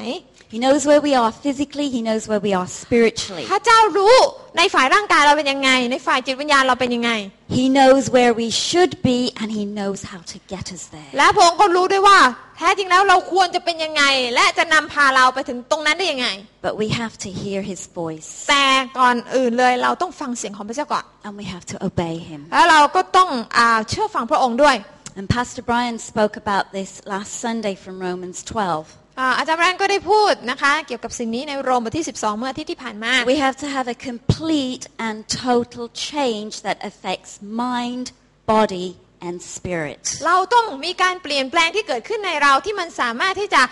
[0.55, 3.45] He knows where we are physically, He knows where we are spiritually.
[3.51, 4.15] พระเจ้ารู้
[4.57, 7.12] ในฝ่ายร่างกายเราเป็นยังไง ในฝ่ายจิตวิญญาณเราเป็นยังไง
[7.57, 11.12] He knows where we should be and He knows how to get us there.
[11.17, 12.19] และพระองค์ก็รู้ด้วยว่า
[12.57, 14.03] แท้จริงแล้วเราควรจะเป็นยังไง
[14.36, 16.27] และจะนำพาเราไปถึงตรงนั้นได้ยังไง
[16.65, 18.65] But we have to hear His voice แต่
[18.99, 22.41] ก่อนอื่นเลยเราต้องฟังเสียงของพระเจ้าก่อน and we have to obey Him.
[22.53, 24.77] แล้วเราก็ต้องอาเชื่อฟังพระองค์ด้วย
[25.19, 28.86] And Pastor Brian spoke about this last Sunday from Romans 12.
[29.18, 37.33] อ่าอาจารย์แรนก็ได้พูดนะคะเกี่ยวกับสิ่งนี้ในโรมบทที่ 12 เมื่ออาทิตย์ที่ผ่านมา We have to have a complete and total change that affects
[37.66, 38.07] mind,
[38.55, 38.88] body,
[39.26, 40.02] and spirit.
[40.26, 43.62] เราต้องมีการเปลี่ยนแปลงที่เกิดขึ้นในเราที่มันสามารถที่จะ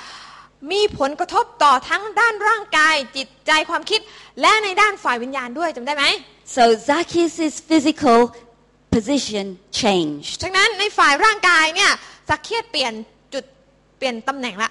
[0.72, 4.00] มีผลกระทบต่อทั้งด้านร่างกายจิตใจความคิด
[4.40, 6.04] และในด้านฝ่ายวิญญาณด้วยจำได้ไหม
[6.57, 8.20] So Zacchaeus' physical
[8.94, 9.46] position
[9.83, 10.37] changed.
[10.42, 11.90] ดังนั้นในฝ่ายร่างกายเนี่ย
[12.28, 12.92] สักเคียดเปลี่ยน
[13.35, 13.44] จุด
[13.98, 14.70] เปลี่ยนตำแหน่งละ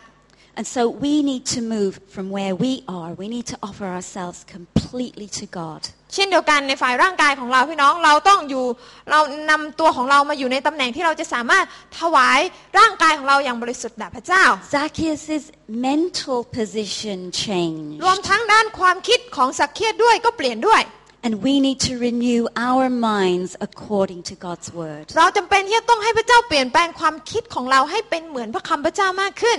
[0.59, 3.11] And so we need to move from where we are.
[3.23, 5.83] We need to offer ourselves completely to God.
[6.14, 8.64] เช่นเดียวกันในฝ่ายร่างกายของเราพี่น้องเราต้องอยู่
[9.11, 11.64] เรานำตัวของเรามาอยู่ในตำแหน่งที่เราจะสามารถ
[11.99, 12.41] ถวาย
[12.79, 15.47] ร่างกายของเราอย่างบริสุทธิ์แด่พระเจ้า Zacchaeus'
[15.88, 17.97] mental position changed.
[18.05, 20.83] รวมทั้งด้านความคิดของสักเคียดด้วยก็เปลี่ยนด้วย
[21.27, 25.05] And we need to renew our minds according to God's word.
[25.19, 29.59] เราจำเป็นที่จะต้องให้พระเจ้าเปลี่ยนแปลงความคิดของเราให้เป็นเหมือนพระคำพระเจ้ามากขึ้น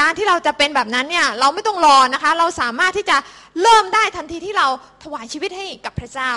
[0.00, 3.16] การที่เราจะเป็นแบบนั้นเนี่ยเราไม่ต้องรอนะคะ เราสามารถที่จะ
[3.62, 4.66] เริ่มได้ทันทีที่เรา
[5.04, 6.32] ถวายชีวิตให้กับพระเจ้า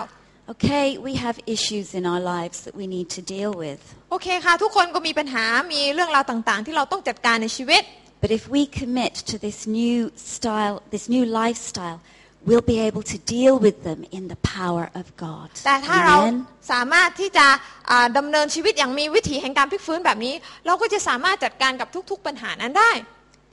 [0.54, 3.82] Okay, we have issues in our lives that we need to deal with.
[4.12, 7.84] โอเคค่ะ ทุกคนก็มีปัญหา มีเรื่องราวต่างๆ ที่เราต้องจัดการในชีวิต
[8.24, 10.00] But if we commit to this new
[10.36, 12.00] style, this new lifestyle,
[12.48, 15.48] we'll be able to deal with them in the power of God.
[15.66, 16.36] แต่ถ้าเรา Amen.
[16.72, 17.46] สามารถที่จะ
[17.90, 20.34] อ่าดำเนินชีวิตอย่างมีวิถีแห่งการพลิกฟื้นแบบนี้
[20.66, 22.92] เราก็จะสามารถจัดการกับทุก ๆ ปัญหานั้นได้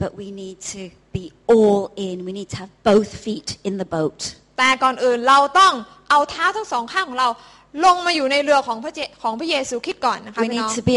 [0.02, 0.82] But we need to
[1.16, 2.16] be all in.
[2.28, 4.20] We need to have both feet in the boat.
[4.58, 5.72] แต่ก่อนอื่นเราต้อง
[6.10, 7.28] เอาเท้าทั้งสองข้างของเรา
[7.84, 10.94] ลงมาอยู่ในเรือของพระเจของพระเยซูคริดก่อนนะคะ We พี่น้ need อง to be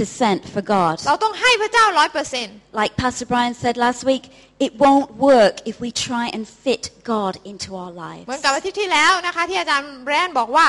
[0.00, 0.94] 100% for God.
[1.08, 4.24] เราต้องให้พระเจ้าร้อยเปอร์เซ็นต์ Like Pastor Brian said last week,
[4.66, 8.44] it won't work if we try and fit God into our เหมือน lives.
[8.44, 10.66] กับอาทิตย์ที่แล้วนะคะ ที่อาจารย์แบรนด์บอกว่า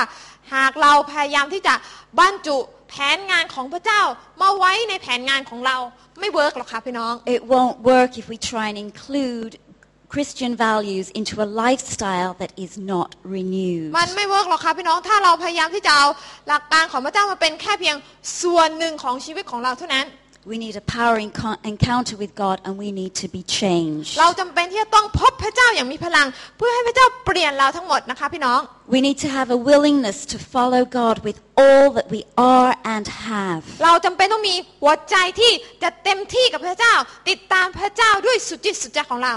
[0.54, 1.74] หากเราพยายามที่จะ
[2.18, 2.58] บรรจุ
[2.93, 4.01] แผนงานของพระเจ้า
[4.41, 5.77] มาไว้ในแผนงานของเรา
[6.19, 9.51] ไม่ work หรอกค่ะพี่น้อง It won't work if we try and include
[10.13, 13.89] Christian values into a lifestyle that is not renewed.
[13.99, 16.07] มันไม่ work หรอกค่ะพี่น้องถ้าเราพยายามที่จะเอา
[16.47, 17.95] หลักการของพระเจ้ามาเป็นแค่เพียง
[18.41, 20.05] ส่วนหนึ่งของชีวิตของเราเท่านั้น
[20.52, 24.12] We need a power enco- encounter with God and we need to be changed.
[24.20, 26.26] เราจำเป็นที่จะต้องพบพระเจ้าอย่างมีพลัง
[26.58, 28.60] เพื่อให้พระเจ้าเปลี่ยนเราทั้งหมดนะคะพี่น้อง
[28.94, 32.20] We need to have a willingness to follow God with all that we
[32.54, 33.62] are and have.
[33.84, 35.52] เราจำเป็นต้องมีหัวใจที่
[35.82, 36.94] จะเต็มที่กับพระเจ้า
[37.28, 39.34] ติดตามพระเจ้าด้วยสุดจิตสุดใจของเรา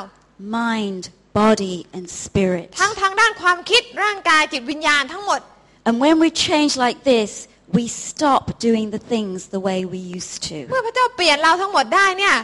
[0.61, 2.67] Mind, body and spirit.
[2.79, 5.41] ทั้งทางด้านความคิดร่างกายจิตวิญญาณทั้งหมด
[5.87, 7.29] And when we change like this,
[7.77, 10.57] we stop doing the things the way we used to.
[10.71, 12.35] เมื่อพระเจ้าเปลี่ยนเราทั้งหมดได้เนี่ย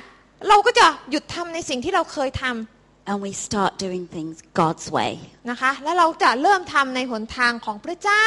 [0.48, 5.14] เราก็จะหยุดทำในสิ่งที่เราเคยทำ And we start doing things God's way.
[5.50, 8.26] นะคะ แล้วเราจะเริ่มทำในหนทางของพระเจ้า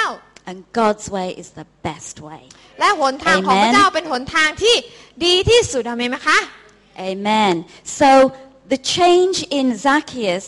[0.50, 2.42] And God's way is the best way.
[2.80, 4.76] และหนทางของพระเจ้าเป็นหนทางที่
[5.24, 6.38] ดีที่สุดอเมนไหมคะ
[7.10, 7.54] Amen.
[8.00, 8.10] So
[8.72, 10.46] the change in Zacchaeus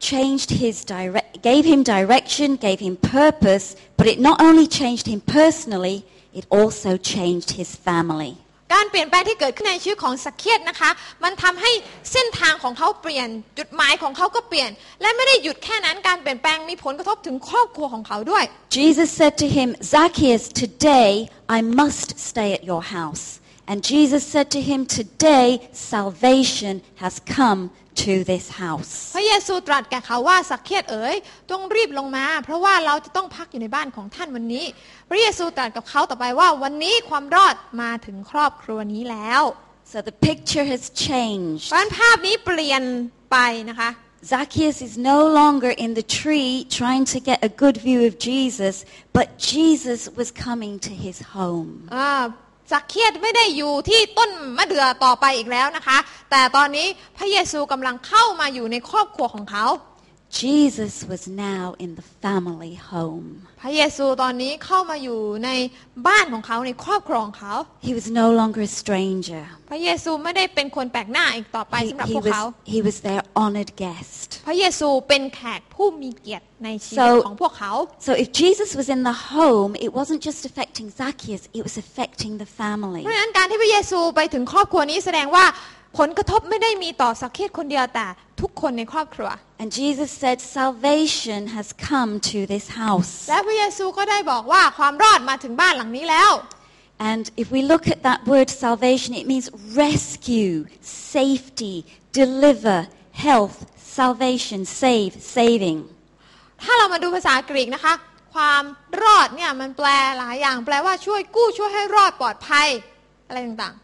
[0.00, 5.20] changed his direct, gave him direction, gave him purpose, but it not only changed him
[5.20, 8.34] personally, it also changed his family.
[8.74, 10.90] การเปลี่ยนแปลงที่เกิดขึ้นในชีวิตของสักเคียดนะคะ
[11.24, 11.70] มันทำให้
[12.12, 18.44] เส้นทางของเขาเปลี่ยน จุดหมายของเขาก็เปลี่ยน และไม่ได้หยุดแค่นั้น การเปลี่ยนแปลงมีผลกระทบถึงครอบครัวของเขาด้วย
[18.78, 21.10] Jesus said to him, Zacchaeus, today
[21.56, 23.24] I must stay at your house.
[23.68, 27.60] And Jesus said to him, Today salvation has come
[28.04, 28.92] to this house.
[29.16, 31.16] พระเยซูตรัสแก่เขาว่าสักเคียดเอ๋ย
[31.50, 34.64] ต้องรีบลงมา เพราะว่าเราจะต้องพักอยู่ในบ้านของท่านวันนี้
[35.10, 39.42] พระเยซูตรัสกับเขาต่อไปว่าวันนี้ความรอดมาถึงครอบครัวนี้แล้ว
[39.92, 41.66] So the picture has changed.
[41.68, 42.82] เพราะฉะนั้นภาพนี้เปลี่ยน
[43.32, 43.38] ไป
[43.70, 43.90] นะคะ
[44.32, 48.84] Zacchaeus is no longer in the tree trying to get a good view of Jesus,
[49.12, 51.70] but Jesus was coming to his home.
[51.96, 52.10] อ่า
[52.71, 55.97] สักเคียดไม่ได้อยู่ที่ต้นมะเดื่อต่อไปอีกแล้วนะคะ
[56.31, 59.65] แต่ตอนนี้พระเยซูกำลังเข้ามาอยู่ในครอบครัวของเขา
[60.42, 63.26] Jesus was now in the family home.
[63.62, 65.50] พระเยซูตอนนี้เข้ามาอยู่ใน
[66.08, 67.54] บ้านของเขาในครอบครัวของเขา
[67.88, 69.42] He was no longer a stranger.
[69.70, 74.26] พระเยซูไม่ได้เป็นคนแปลกหน้าอีกต่อไป He, สำหรับ he พวกเขา was, he was their honored guest.
[74.46, 77.72] พระเยซูเป็นแขกผู้มีเกียรติในชีวิต So- ของพวกเขา
[78.06, 82.32] So if Jesus was in the home, it wasn't just affecting Zacchaeus, it was affecting
[82.42, 83.02] the family.
[83.04, 85.44] เพราะฉะนั้นการที่พระเยซูไปถึงครอบครัวนี้แสดงว่า
[85.97, 88.07] ผลกระทบไม่ได้มีต่อสักเคียดคนเดียวแต่
[88.41, 89.29] ทุกคนในครอบครัว
[89.61, 93.11] And Jesus said, salvation has come to this house.
[93.29, 96.31] และพระเยซูก็ได้บอกว่าความรอดมาถึงบ้านหลังนี้แล้ว
[97.11, 99.47] And if we look at that word salvation, it means
[99.83, 100.55] rescue,
[101.15, 101.75] safety,
[102.21, 102.79] deliver,
[103.25, 103.57] health,
[103.99, 105.79] salvation, save, saving.
[106.63, 107.93] ถ้าเรามาดูภาษากรีกนะคะ
[108.35, 108.63] ความ
[109.03, 112.67] รอดเนี่ยมันแปลหลายอย่าง แปลว่าช่วยกู้ช่วยให้รอดปลอดภัย
[113.27, 113.75] อะไรต่าง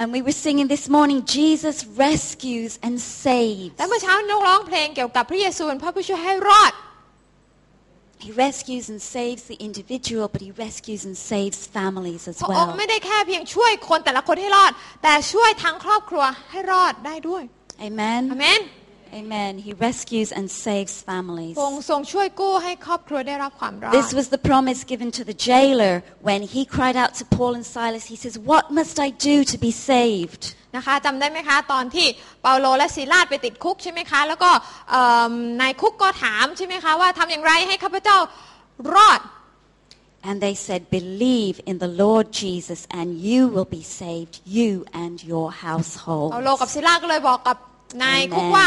[0.00, 3.72] And we were singing this morning, Jesus rescues and ๆ saves.
[3.78, 6.72] และเมื่อเช้านกร้องเพลงเกี่ยวกับพระเยซูเป็นพระผู้ช่วยให้รอด
[8.26, 12.78] He rescues and saves the individual, but he rescues and saves families as พระองค์ well.
[12.78, 17.42] ไม่ได้แค่เพียงช่วยคนแต่ละคนให้รอด แต่ช่วยทั้งครอบครัวให้รอดได้ด้วย
[17.82, 17.84] อ
[18.38, 18.60] Amen.
[19.28, 19.52] เมน Amen.
[19.66, 21.54] He rescues and saves families.
[21.58, 25.94] พระองค์ทรงช่วยกู้ให้ครอบครัวได้รับความรอด This was the promise given to the jailer
[26.28, 28.04] when he cried out to Paul and Silas.
[28.12, 30.42] He says, What must I do to be saved?
[30.76, 32.06] นะคะจำได้ไหมคะ ตอนที่
[32.42, 34.50] เปาโลและซีลาดไปติดคุกใช่ไหมคะ แล้วก็
[34.90, 38.16] เอิ่มนายคุกก็ถามใช่ไหมคะว่าทำอย่างไรให้ข้าพเจ้า
[38.94, 39.20] รอด
[40.28, 44.70] And they said, Believe in the Lord Jesus, and you will be saved, you
[45.04, 46.30] and your household.
[46.32, 47.56] เปาโลกับซิลาก็เลยบอกกับ
[48.02, 48.34] นาย Amen.
[48.34, 48.66] คุกว่า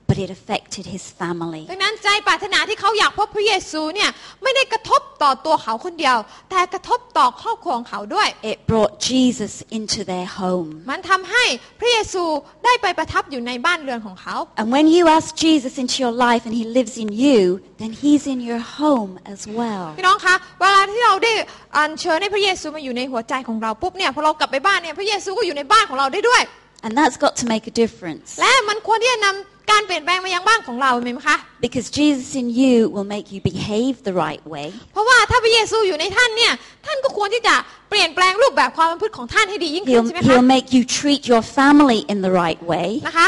[0.11, 1.63] but it affected his family.
[1.71, 4.09] ดังนั้นใจปรารถนาที่เขาอยากพบพระเยซูเนี่ย
[4.43, 6.17] ไม่ได้กระทบต่อตัวเขาคนเดียว
[6.49, 10.69] แต่กระทบต่อครอบครัวของเขาด้วย It brought Jesus into their home.
[10.91, 11.45] มันทำให้
[11.79, 12.23] พระเยซู
[12.65, 17.39] ได้ไปประทับอยู่ในบ้านเรือนของเขา And when you ask Jesus into your life and he lives in you,
[17.81, 19.85] then he's in your home as well.
[19.97, 21.31] พี่น้องคะเวลาที่เราได้
[21.77, 26.43] อัญเชิญให้พระเยซูมาอยู่ในหัวใจของเราปุ๊บเนี่ยพอเรากลับไปบ้านเนี่ยพระเยซูก็อยู่ในบ้านของเราได้ด้วย
[26.85, 28.27] And that's got to make a difference.
[28.41, 34.67] และมันควรที่จะนำ การเปลี่ยนแปลงมายังบ้านของเราไหมคะ Because Jesus in you will make you behave the right way.
[34.93, 36.53] เพราะว่าถ้าพระเยซูอยู่ในท่านเนี่ย
[36.85, 37.55] ท่านก็ควรที่จะ
[37.89, 42.89] เปลี่ยนแปลงรูปแบบความประพฤติของท่านให้ดียิ่งขึ้น He'll, ใช่ไหม he'll คะ make you treat your family in the right way.
[43.07, 43.27] นะคะ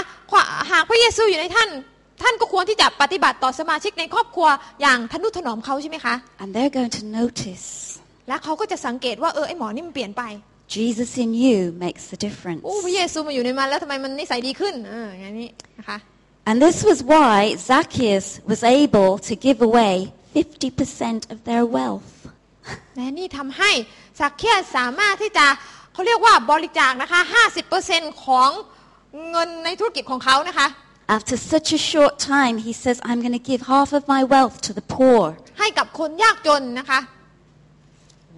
[0.72, 1.70] หากพระเยซูอยู่ในท่าน
[2.24, 4.48] ท่านก็ควรที่จะปฏิบัติต่อสมาชิกในครอบครัว
[4.82, 7.68] อย่างทนุถนอมเขาใช่ไหมคะ And they're going to notice
[8.28, 10.24] และเขาก็จะสังเกตว่าเออไอหมอนี่มันเปลี่ยนไป
[10.76, 12.62] Jesus in you makes the difference.
[12.66, 15.98] โอ้พระเยซูมาอยู่ในมันแล้วทำไมมันนิสัยดีขึ้นเอออย่างนี้นะคะ
[16.49, 19.95] And this was why Zacchaeus was able to give away
[20.35, 22.11] 50% of their wealth.
[22.97, 23.71] และนี่ทำให้
[24.21, 25.47] สักเคียสามารถที่จะ
[25.93, 27.21] เขาเรียกว่าบริจาคนะคะ
[27.73, 28.51] 50%ของ
[29.31, 30.69] เงินในธุรกิจของเขานะคะ
[31.17, 34.57] After such a short time, he says, I'm going to give half of my wealth
[34.67, 35.23] to the poor.
[35.59, 37.01] ให้กับคนยากจนนะคะ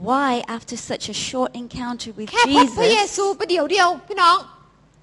[0.08, 4.36] Why, after such a short encounter with แค่พบพระเย Jesus, ซูประเดี๋ยวเดียวพี่น้อง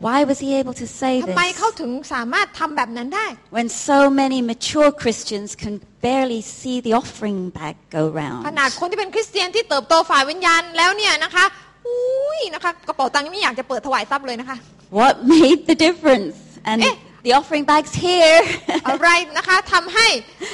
[0.07, 5.75] why was he able to say ทำไมเขา this ถึงสามารถทำแบบนั้นได้ when so many mature Christians can
[6.07, 8.41] barely see the offering bag go ข round?
[8.59, 11.45] นาดคนที่เป็นคริสเตียนที่เติบโตฝ่ายวิญญาณแล้วเนี่ยนะคะ
[11.87, 14.57] อุ้ยนะคะกระเป๋าตังค์ยังไม่อยากจะเปิดถวายทรัพย์เลยนะคะ
[15.01, 16.37] What made the difference?
[16.71, 16.95] And Eh.
[17.27, 18.41] the offering bag's here.
[18.89, 20.07] อะไรนะคะทำให้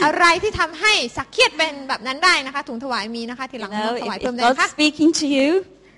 [0.05, 5.49] อะไรที่ทำให้สักเคียดเป็นแบบนั้นได้นะคะถุงถวายมีนะคะทีห You ลัง know, ถวาย if, เพิ่ม if ได้นะคะ God's speaking to you,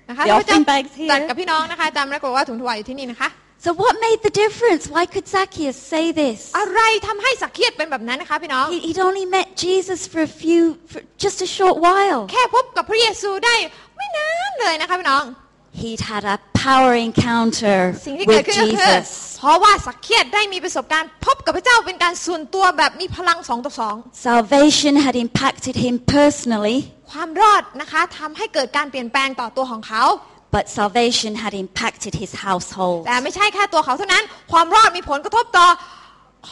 [0.09, 1.27] นะคะ the พระเจ้า offering bag's จัด here.
[1.29, 3.29] กับพี่น้องนะคะจำแล้วก็ว่าถุงถวายอยู่ที่นี่นะคะ
[3.65, 4.83] So what made the difference?
[4.89, 6.39] Why could Zacchaeus say this?
[6.59, 12.21] อะไรทำให้สักเคียดเป็นแบบนั้นนะคะพี่น้อง He, would only met Jesus for a few, for just a short while.
[12.31, 13.55] แค่พบกับพระเยซูได้
[13.97, 15.23] ไม่นานเลยนะคะพี่น้อง
[15.81, 19.07] He'd had a power encounter สิ่งที่เกิด with ขึ้นก็คือ Jesus.
[19.39, 23.95] เพราะว่าสักเคียดได้มีประสบการณ์พบกับพระเจ้าเป็นการส่วนตัวแบบมีพลังสองต่อสอง
[24.27, 26.77] Salvation had impacted him personally,
[27.11, 30.03] ความรอดนะคะทำให้เกิดการเปลี่ยนแปลงต่อตัวของเขา
[30.54, 33.00] but salvation had impacted his household.
[33.06, 35.66] แต่ไม่ใช่แค่ตัวเขาเท่านั้น ความรอดมีผลกระทบต่อ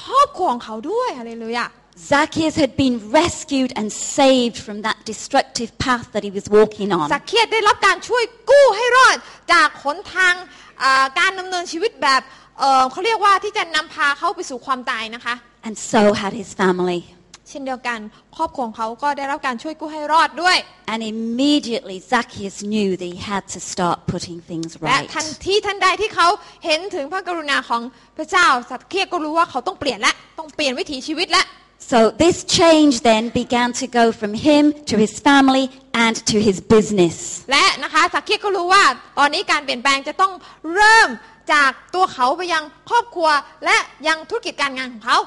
[0.02, 1.70] ครอบครัวของเขาด้วยอะไรเลยอะ
[2.12, 3.86] Zacchaeus had been rescued and
[4.18, 7.06] saved from that destructive path that he was walking on.
[7.14, 9.16] สักเคียดได้รับการช่วยกู้ให้รอด
[9.52, 10.34] จากหนทาง
[10.82, 12.22] อ่าการดำเนินชีวิตแบบ
[12.58, 15.34] เอ่อเขาเรียกว่าที่จะนำพาเขาไปสู่ความตายนะคะ
[15.66, 17.00] And so had his family.
[17.49, 17.99] เช่นเดียวกัน
[18.37, 20.57] ครอบครัวของเขาก็ได้รับการช่วยกู้ให้รอดด้วย
[20.93, 25.09] And immediately Zacchaeus knew that he had to start putting things และ right.
[25.15, 26.27] ทันทีทันใดที่เขา
[26.65, 27.81] เห็นถึงพระกรุณาของ
[28.17, 31.43] พระเจ้าสักเคียก็รู้ว่าเขาต้องเปลี่ยนและต้องเปลี่ยนวิถีชีวิตและ
[31.91, 35.65] So this change then began to go from him to his family
[36.05, 37.15] and to his business.
[37.51, 38.83] และนะคะสักเคียก็รู้ว่า
[39.19, 40.31] ตอนนี้การเปลี่ยนแปลงจะต้อง
[40.73, 41.09] เริ่ม
[41.53, 43.29] จากตัวเขาไปยังครอบครัว
[43.65, 45.17] และยังธุรกิจการงานของเขา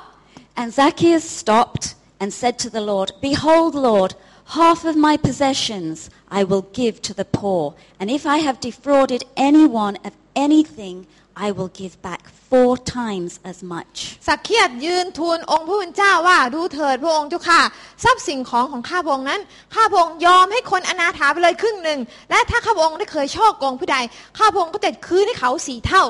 [0.61, 1.85] And Zacchaeus stopped
[2.21, 4.15] and said to the Lord, Behold, Lord,
[4.58, 7.75] half of my possessions I will give to the poor.
[7.99, 13.58] And if I have defrauded anyone of anything, I will give back four times as
[13.73, 13.95] much.
[14.27, 17.62] สักเคียยืนทูลองค์พระผู้เป็นเจ้าว่าดูเถิดพระองค์เจ้าค่ะ
[18.03, 19.41] ทรัพย์สิ่งของของข้าพระองค์นั้น
[19.75, 21.99] ข้าพระองค์ยอมให้คนอนาถาไปเลยครึ่งหนึ่ง
[22.30, 23.97] และถ้าข้าพระองค์ได้เคยช่อโกงผู้ใด
[24.38, 26.03] ข้าพระองค์ก็จะคืนให้เขาสี่เท่า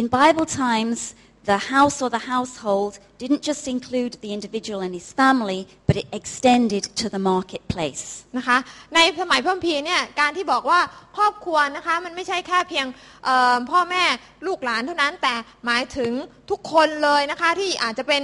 [0.00, 0.98] In Bible times,
[1.45, 6.07] the house or the household didn't just include the individual and his family, but it
[6.11, 8.05] extended to the marketplace.
[8.37, 8.57] นะคะ
[8.95, 10.79] ในสมัยพิ่มพีเนี่ยการที่บอกว่า
[11.17, 12.85] ครอบครัวนะคะมันไม่ใช่แค่เพียง
[13.71, 14.03] พ่อแม่
[14.47, 15.33] ลูกหลานเท่านั้นแต่
[15.65, 16.11] หมายถึง
[16.51, 18.21] ทุกคนเลยนะคะที่อาจจะเป็น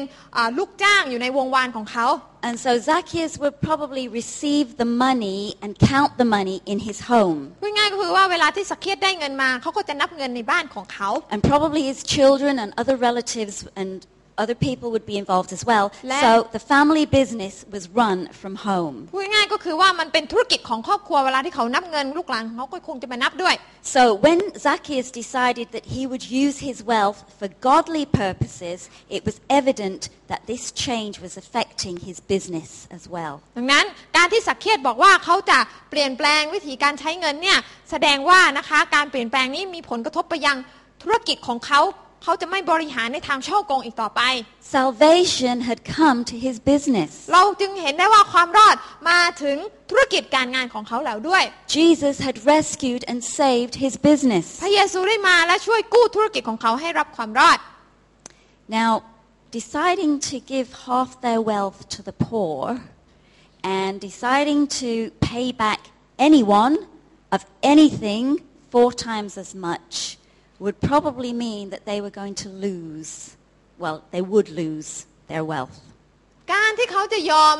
[0.58, 2.08] ลูกจ้างอยู่ในวงวานของเขา
[2.47, 7.41] And so Zacchaeus would probably receive the money and count the money in his home.
[7.63, 13.93] พูดง่ายก็คือว่าเวลาที่สักเคียดได้เงินมาเขาก็จะนับเงินในบ้านของเขา And probably his children and other relatives and
[14.39, 15.87] other people would be involved as well.
[16.03, 18.97] Le- So the family business was run from home.
[19.13, 23.55] พูดง่ายๆก็คือว่ามันเป็นธุรกิจของครอบครัวเวลาที่เขานับเงินลูกหลานของเขาก็คงจะมานับด้วย
[23.97, 28.79] So when Zacchaeus decided that he would use his wealth for godly purposes,
[29.17, 33.35] it was evident that this change was affecting his business as well.
[33.57, 33.85] ดังนั้น
[34.17, 35.59] การที่สักเคียดบอกว่าเขาจะ
[35.91, 37.59] เปลี่ยนแปลงวิธีการใช้เงินเนี่ย
[37.91, 40.57] แสดงว่านะคะการเปลี่ยนแปลงนี้มีผลกระทบไปยัง
[41.03, 41.81] ธุรกิจของเขา
[42.24, 44.22] เขาจะไม่บริหารในทางช่อโกงอีกต่อไป
[44.78, 47.12] Salvation had come to his business.
[47.34, 48.76] เราจึงเห็นได้ว่าความรอด
[49.10, 49.58] มาถึง
[49.90, 51.44] ธุรกิจการงานของเขาแล้วด้วย
[51.78, 54.46] Jesus had rescued and saved his business.
[54.64, 57.60] พระเยซูได้มาและช่วยกู้ธุรกิจของเขาให้รับความรอด
[58.80, 58.92] Now,
[59.60, 62.60] deciding to give half their wealth to the poor
[63.64, 64.92] and deciding to
[65.32, 65.80] pay back
[66.28, 66.76] anyone
[67.36, 68.26] of anything
[68.72, 70.19] four times as much
[70.64, 73.12] would probably mean that they were going to lose,
[73.84, 74.90] well, they would lose
[75.32, 75.78] their wealth.
[76.54, 77.58] การที่เขาจะยอม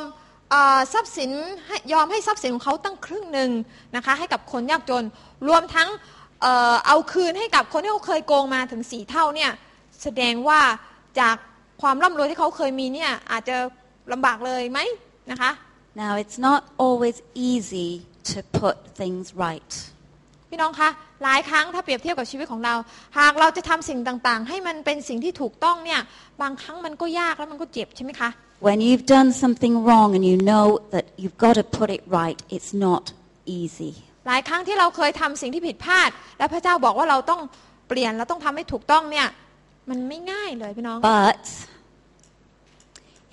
[0.52, 1.32] เออทรัพย์สิน
[1.66, 3.52] ให้ยอมให้ทรัพย์สินของเขาตั้งครึ่งหนึ่ง
[3.96, 5.04] นะคะให้กับคนยากจน
[5.48, 5.90] รวมทั้ง
[6.42, 9.52] เอ่อเอาคืนให้กับคนที่เขาเคยโกงมาถึงสี่เท่าเนี่ย
[10.04, 10.62] แสดงว่า
[11.20, 11.36] จาก
[11.82, 13.56] ความร่ำรวยที่เขาเคยมีเนี่ยอาจจะ
[14.12, 14.80] ลำบากเลยไหม
[15.32, 15.52] นะคะ
[16.04, 17.18] Now, it's not always
[17.50, 17.90] easy
[18.32, 19.72] to put things right.
[20.50, 20.90] พี่น้องคะ
[21.24, 22.76] หลายครั้งถ้าเปรียบเทียบกับชีวิตของเรา
[23.20, 26.02] หากเราจะทำสิ่งต่างๆ ให้มันเป็นสิ่งที่ถูกต้องเนี่ย
[26.42, 28.30] บางครั้งมันก็ยากแล้วมันก็เจ็บใช่ไหมคะ
[28.68, 32.40] When you've done something wrong and you know that you've got to put it right,
[32.56, 33.04] it's not
[33.60, 33.92] easy.
[34.28, 37.42] หลายครั้งที่เราเคยทำสิ่งที่ผิดพลาด และพระเจ้าบอกว่าเราต้อง
[37.88, 39.28] เปลี่ยนเราต้องทำให้ถูกต้องเนี่ย
[39.90, 41.44] มันไม่ง่ายเลยพี่น้อง But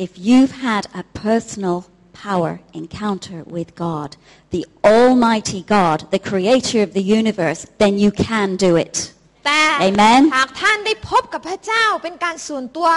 [0.04, 1.78] if you've had a personal
[2.22, 4.16] power encounter with God,
[4.50, 9.12] the Almighty God, the creator of the universe, then you can do it.
[9.46, 12.88] แต่ Amen หากท่านได้พบกับพระเจ้าเป็นการส่วนตัว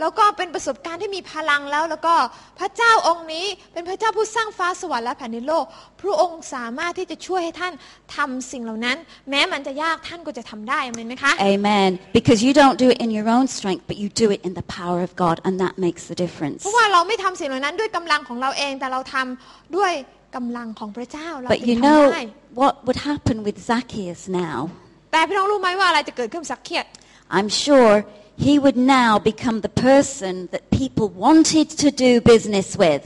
[0.00, 2.14] แล้วก็เป็นประสบการณ์ที่มีพลังแล้ว แล้วก็
[2.58, 5.64] พระเจ้าองค์นี้เป็นพระเจ้าผู้สร้างฟ้าสวรรค์และแผ่นดินโลก
[6.02, 7.72] พระองค์สามารถที่จะช่วยให้ท่าน
[8.16, 8.96] ทำสิ่งเหล่านั้น
[9.30, 11.90] แม้มันจะยากท่านก็จะทำได้เห็นไหมคะ Amen.
[12.18, 14.66] Because you don't do it in your own strength, but you do it in the
[14.78, 16.60] power of God, and that makes the difference.
[16.62, 19.92] เพราะว่าเราไม่ทำสิ่งเหล่านั้นด้วยกำลังของเราเองแต่เราทำด้วย
[20.36, 22.22] กำลังของพระเจ้าเรา But ถึง you ทำ know ได้
[22.62, 24.58] what would happen with Zacchaeus now?
[25.12, 26.86] แต่พี่น้องรู้ไหมว่าอะไรจะเกิดขึ้นสักเคียด
[27.38, 27.92] I'm sure
[28.46, 33.04] he would now become the person that people wanted to do business with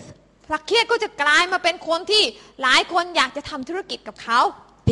[0.50, 2.22] สักเคียดก็จะกลายมาเป็นคนที่
[2.62, 4.40] หลายคนอยากจะทำธุรกิจกับเขา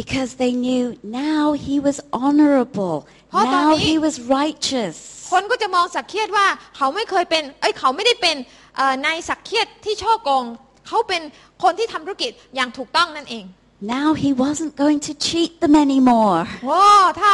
[0.02, 0.84] because they knew
[1.26, 2.96] now he was honorable.
[3.30, 4.96] เพราะตอน Now นี้ he was righteous.
[5.32, 6.46] คนก็จะมองสักเคียดว่า
[6.76, 8.36] เขาไม่เคยเป็นเอ้ยเขาไม่ได้เป็น
[8.76, 10.44] เอ่อนายสักเคียดที่ช่อโกง
[10.86, 11.22] เขาเป็น
[11.62, 13.44] คนที่ทำธุรกิจอย่างถูกต้องนั่นเอง
[13.81, 16.41] Now he wasn't going to cheat them anymore.
[16.65, 16.81] โอ้
[17.21, 17.31] ถ้า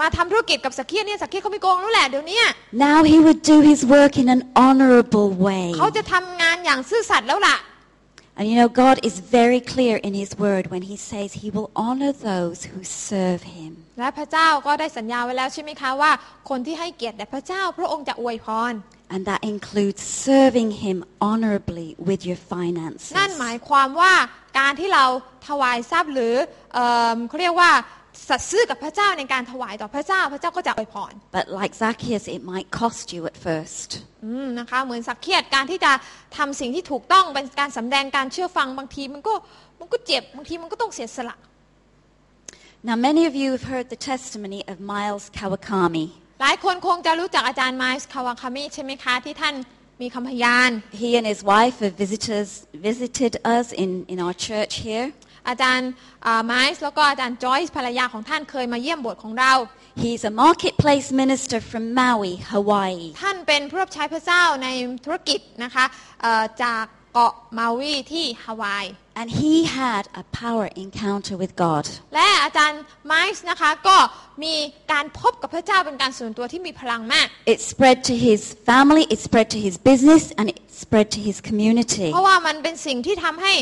[0.00, 2.46] มาทำธุรกิจกับสักเคียดเนี่ยสักเคียดเขาไม่โกงแล้วแหละเดี๋ยวเนี้ย
[2.86, 5.68] Now he would do his work in an honorable way.
[5.78, 7.56] เขาจะทำงานอย่างซื่อสัตย์แล้วล่ะ
[8.36, 11.70] And you know, God is very clear in his word when he says he will
[11.76, 13.72] honor those who serve him.
[13.98, 16.12] และพระเจ้าก็ได้สัญญาไว้แล้วใช่ไหมคะว่า
[16.48, 18.72] คนที่ให้เกียรติแด่พระเจ้า พระองค์จะอวยพร
[19.14, 23.14] And that includes serving him honorably with your finances.
[23.18, 24.12] นั่นหมายความว่า
[24.69, 25.07] การที่เรา
[25.47, 26.33] ถวายทรัพย์หรือ
[26.73, 27.71] เอิ่มเขาเรียกว่า
[28.29, 33.89] สัตย์ซื่อกับพระเจ้าในการถวายต่อพระเจ้าพระเจ้าก็จะอวยพร But like Zacchaeus, it might cost you at first.
[34.25, 35.91] อืมนะคะเหมือนสักเคียดการที่จะ
[36.37, 39.33] ทำสิ่งที่ถูกต้องเป็นการสำแดงการเชื่อฟังบางทีมันก็
[39.79, 41.37] มันก็เจ็บบางทีมันก็ต้องเสียสละ
[42.89, 46.07] Now, many of you have heard the testimony of Miles Kawakami.
[46.41, 49.55] หลายคนคงจะรู้จักอาจารย์ไมส์คาวาคามิใช่ไหมคะที่ท่าน
[50.01, 50.71] มีคำพยาน
[51.01, 52.49] He and his wife have visitors,
[52.89, 55.07] visited us in, in our church here.
[55.49, 55.91] อาจารย์
[56.47, 59.53] ไมส์แล้วก็อาจารย์จอยส์ภรรยาของท่านเคยมาเยี่ยมโบสถ์ของเรา
[60.03, 63.05] He's a marketplace minister from Maui, Hawaii.
[63.21, 64.67] ท่านเป็นผู้รับใช้พระเจ้าใน
[65.05, 65.85] ธุรกิจนะคะ
[66.21, 66.83] เอ่อจาก
[67.13, 68.85] เกาะมาวีที่ฮาวาย
[69.20, 71.84] And he had a power encounter with God.
[72.14, 73.96] และอาจารย์ไมส์นะคะก็
[74.44, 74.54] มี
[74.92, 78.40] การพบกับพระเจ้าเป็นการส่วนตัวที่มีพลังมาก It spread to his
[78.70, 82.08] family, it spread to his business, and it spread to his community.
[82.14, 83.54] เพราะว่ามันเป็นสิ่งที่ทำให้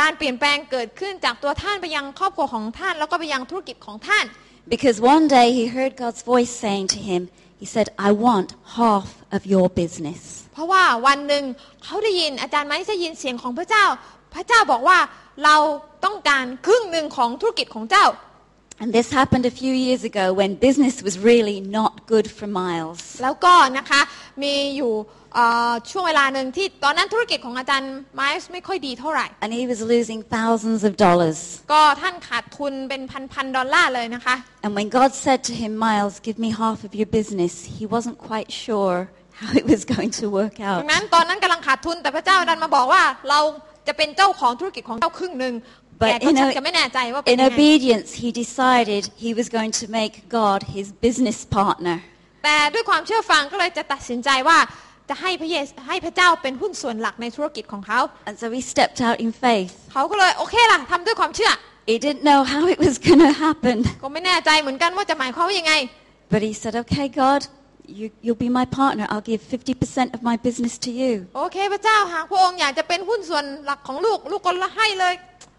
[0.00, 4.24] การเปลี่ยนแปลงเกิดขึ้นจากตัวท่านไปยังครอบครัวของท่าน แล้วก็ไปยังธุรกิจของท่าน
[4.74, 7.22] Because one day he heard God's voice saying to him,
[7.62, 10.20] He said, I want half of your business.
[10.54, 11.44] เพราะว่าวันหนึ่ง
[11.84, 13.84] เขาได้ยินอาจารย์ไมค์ได้ยินเสียงของพระเจ้า
[14.35, 14.97] พระเจ้าบอกว่า
[15.43, 15.55] เรา
[16.05, 18.07] ต้องการครึ่งหนึ่งของธุรกิจของเจ้า
[18.81, 22.99] And this happened a few years ago when business was really not good for Miles.
[23.23, 24.01] แล้วก็นะคะ
[24.43, 24.93] มีอยู่
[25.35, 31.37] เอ่อช่วงเวลาหนึ่งที่ตอนนั้นธุรกิจของอาจารย์ไมค์ไม่ค่อยดีเท่าไหร่ And he was losing thousands of dollars.
[31.73, 33.01] ก็ท่านขาดทุนเป็น
[33.33, 38.17] พันๆดอลลาร์เลยนะคะ And when God said to him, Miles, give me half of your business, he wasn't
[38.29, 38.97] quite sure
[39.39, 40.79] how it was going to work ดั out.
[40.87, 43.39] งนั้นตอนนั้นกำลังขาดทุนแต่พระเจ้าดันมาบอกว่าเรา
[43.87, 45.55] จะเป็นเจ้าของธุรกิจของเจ้าครึ่งหนึ่ง
[46.01, 49.85] But แต่ก็ in ชัก a- จะไม่แน่ใจว่าเป็น In ยังไง obedience, he decided he was going to
[49.99, 51.97] make God his business partner.
[52.43, 54.57] แต่ด้วยความเชื่อฟังก็เลยจะตัดสินใจว่า
[55.09, 59.71] จะให้พระเยซูให้พระเจ้าเป็นหุ้นส่วนหลักในธุรกิจของเขา And so he stepped out in faith.
[59.93, 61.51] เขาก็เลยโอเคล่ะทำด้วยความเชื่อ
[61.91, 63.77] He didn't know how it was going to happen.
[64.03, 65.73] ก็ไม่แน่ใจเหมือนกันว่าจะหมายความว่ายังไง
[66.33, 67.41] But he said, okay, God,
[67.98, 69.06] you, you'll be my partner.
[69.12, 71.12] I'll give 50% of my business to you.
[71.36, 75.14] โอเคพระเจ้าหากพระองค์อยากจะเป็นหุ้นส่วนหลักของลูก ลูกก็ให้เลย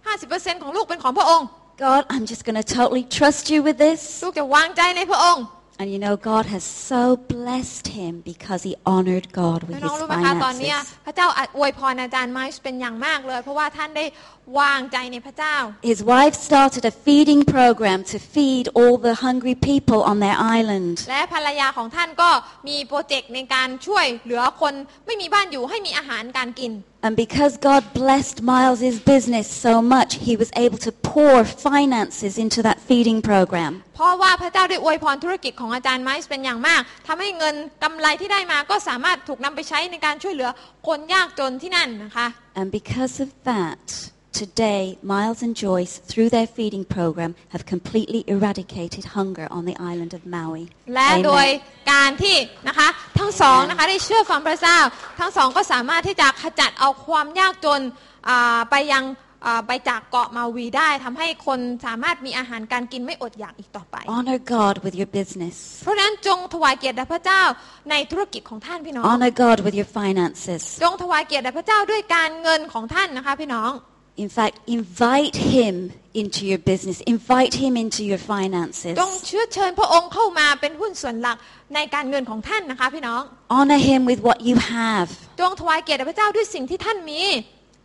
[0.10, 1.48] 50%ของลูกเป็นของพระองค์
[1.88, 4.02] God, I'm just going to totally trust you with this.
[4.24, 5.46] ลูกจะวางใจในพระองค์
[5.82, 7.04] And you know, God has so
[7.36, 11.06] blessed him because he honored God with พี่น้ his องรู้ไหมคะตอนเนี้ย finances.
[11.06, 11.28] พระเจ้า
[11.58, 14.06] อวยพรอาจารย์ไมค์เป็นอย่างมากเลย เพราะว่าท่านได้
[14.60, 15.56] วางใจในพระเจ้า
[15.92, 20.96] His wife started a feeding program to feed all the hungry people on their island.
[21.10, 22.30] และภรรยาของท่านก็
[22.68, 24.74] มีโปรเจกต์ในการช่วยเหลือคน
[25.06, 26.74] ไม่มีบ้านอยู่ให้มีอาหารการกิน
[27.06, 32.60] And because God blessed Miles's business so much, he was able to pour finances into
[32.68, 33.72] that feeding program.
[33.96, 40.50] เพราะว่าพระเจ้าได้อวยพรธุรกิจของอาจารย์ไมค์เป็นอย่างมากทำให้เงินกำไรที่ได้มาก็สามารถถูกนำไปใช้ในการช่วยเหลือ
[40.88, 42.28] คนยากจนที่นั่นนะคะ
[42.60, 43.86] And because of that,
[44.43, 44.83] today,
[45.15, 50.23] Miles and Joyce, through their feeding program, have completely eradicated hunger on the island of
[50.35, 50.65] Maui.
[50.95, 51.89] และโดย Amen.
[51.93, 52.37] การที่
[52.69, 54.79] นะคะทั้งสองนะคะได้เชื่อฟังพระเจ้า
[55.21, 57.81] ทั้งสองก็สามารถที่จะขจัดเอาความยากจน
[58.29, 59.05] อ่าไปยัง
[59.47, 65.57] อ่าไปจากเกาะมาวีได้ทำให้คนสามารถมีอาหารการกินไม่อดอยากอีกต่อไป Honor God with your business.
[65.85, 67.43] เพราะฉะนั้นจงถวายเกียรติแด่พระเจ้า
[67.91, 70.63] ในธุรกิจของท่านพี่น้อง Honor God with your finances.
[70.83, 73.73] จงถวายเกียรติแด่พระเจ้าด้วยการเงินของท่านนะคะพี่น้อง
[74.24, 75.74] In fact, invite him
[76.14, 76.98] into your business.
[77.16, 78.96] Invite him into your finances.
[79.02, 81.38] จงเชื้อเชิญพระองค์เข้ามาเป็นหุ้นส่วนหลัก
[81.76, 83.22] ในการเงินของท่านนะคะพี่น้อง
[83.56, 85.08] Honor him with what you have
[85.40, 87.22] จงถวายเกียรติแด่พระเจ้าด้วยสิ่งที่ท่านมี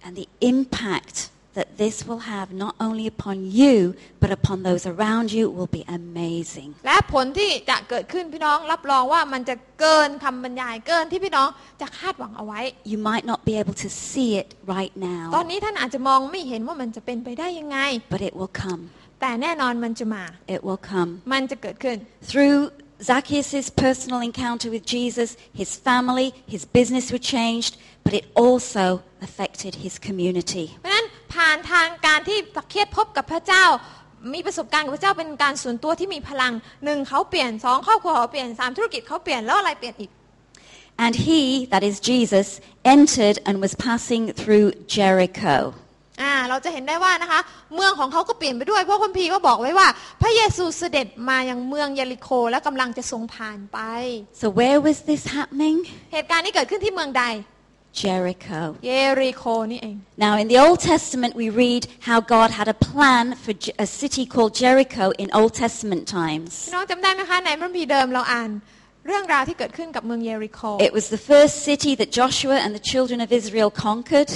[0.04, 1.16] and the impact
[1.57, 3.75] that this will have not only upon you
[4.21, 6.69] but upon those around you will be amazing.
[6.85, 11.47] และผลที่จะเกิดขึ้นพี่น้องรับรองว่ามันจะเกินคำบรรยายเกินที่พี่น้อง
[11.81, 12.59] จะคาดหวังเอาไว้
[12.91, 14.93] You might not be able to see it right
[15.35, 17.77] ตอน now, นี้ท่านอาจจะมองไม่เห็นว่ามันจะเป็นไปได้ยังไง
[18.13, 18.81] but it will come.
[19.21, 20.23] แต่แน่นอนมันจะมา
[20.55, 21.09] It will come.
[21.33, 21.97] มันจะเกิดขึ้น
[22.31, 22.59] Through
[23.02, 29.72] Zacchaeus' personal encounter with Jesus, his family, his business were changed, but it also affected
[29.84, 30.66] his community.
[30.80, 33.64] เพราะฉะนั้นผ่านทางการที่สักเคียดพบกับพระเจ้า
[34.34, 36.52] มีประสบการณ์กับพระเจ้าเป็นการส่วนตัวที่มีพลัง
[36.84, 40.10] หนึ่งเขาเปลี่ยนสองครอบครัวเขาเปลี่ยนสามธุรกิจเขาเปลี่ยนแล้วอะไรเปลี่ยนอีก
[41.04, 45.74] And he, that is Jesus, entered and was passing through Jericho.
[46.21, 47.39] อ่าเราจะเห็นได้ว่านะคะ
[47.75, 49.87] เมืองของเขาก็เปลี่ยนไปด้วยเพราะคัมภีร์ก็บอกไว้ว่า
[50.21, 53.79] พระเยซูเสด็จมายังเมืองเยริโคและกำลังจะทรงผ่านไป
[54.41, 55.77] So where was this happening?
[56.13, 57.25] เหตุการณ์นี้เกิดขึ้นที่เมืองใด
[58.01, 58.59] Jericho.
[58.85, 58.91] เย
[59.21, 59.95] ริโคนี่เอง
[60.25, 63.87] Now, in the Old Testament, we read how God had a plan for Je- a
[64.01, 66.51] city called Jericho in Old Testament พี่ times.
[66.73, 68.49] น้องจำได้ไหมคะในพระคัมภีร์เดิมเราอ่าน
[69.07, 74.31] เรื่องราวที่เกิดขึ้นกับเมืองเยริโค It was the first city that Joshua and the children of Israel conquered.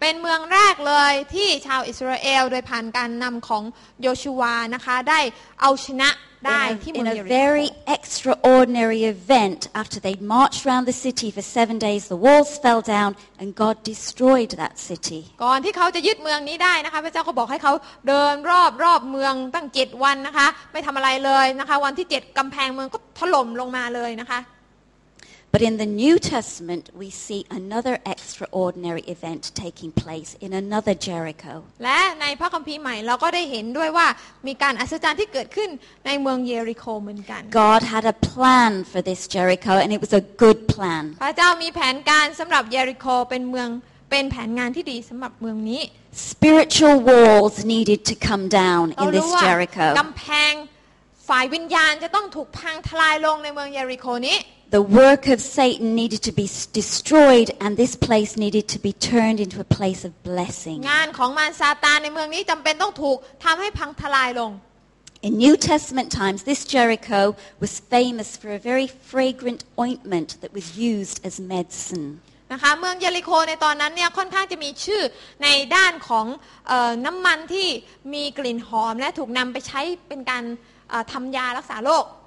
[0.00, 3.62] เป็นเมืองแรกเลยที่ชาวอิสราเอลโดยผ่านการนำของ
[4.02, 5.20] โยชูวานะคะได้
[5.60, 6.10] เอาชนะ
[6.46, 10.84] ได้ In ที่ a, เมือง in เย a ริโค very extraordinary event, after they'd marched around
[10.90, 15.20] the city for seven days, the walls fell down and God destroyed that city.
[15.44, 17.72] ก่อนที่เขาจะยึดเมืองนี้ได้นะคะพระเจ้าก็บอกให้เขา
[18.08, 24.40] เดินรอบรอบเมืองตั้งเจ็ดวันนะคะไม่ทำอะไรเลยนะคะวันที่เจ็ดกำแพงเมืองก็ถล่มลงมาเลยนะคะ
[25.53, 31.53] But in the New Testament, we see another extraordinary event taking place in another Jericho.
[31.83, 34.07] และในพระคัมภีร์ใหม่เราก็ได้เห็นด้วยว่า
[34.47, 35.69] มีการอัศจรรย์ที่เกิดขึ้น
[36.05, 41.03] ในเมืองเยริโคเหมือนกัน God had a plan for this Jericho, and it was a good plan.
[41.23, 43.69] พระเจ้ามีแผนการสำหรับเยริโคเป็นเมือง
[44.11, 45.81] เป็นแผนงานที่ดีสำหรับเมืองนี้
[46.31, 49.85] Spiritual walls needed to come down เรา in รู้ this ว่า Jericho.
[49.99, 50.53] กำแพง
[51.29, 54.37] ฝ่ายวิญญาณจะต้องถูกพังทลายลงในเมืองเยริโคนี้
[54.79, 58.93] The work of Satan needed to be s- destroyed, and this place needed to be
[59.11, 60.77] turned into a place of blessing.
[60.91, 64.51] งานของมารซาตานในเมืองนี้จำเป็นต้องถูกทำให้พังทลายลง
[65.27, 67.21] In New Testament times, this Jericho
[67.63, 72.05] was famous for a very fragrant ointment that was used as medicine.
[72.53, 75.01] นะคะเมืองเยริโคในตอนนั้นเนี่ยค่อนข้างจะมีชื่อ
[75.43, 76.25] ในด้านของ
[76.67, 77.67] เออน้ำมันที่
[78.13, 80.43] มีกลิ่นหอม และถูกนำไปใช้เป็นการ
[80.89, 82.05] เอ่อทำยารักษาโรค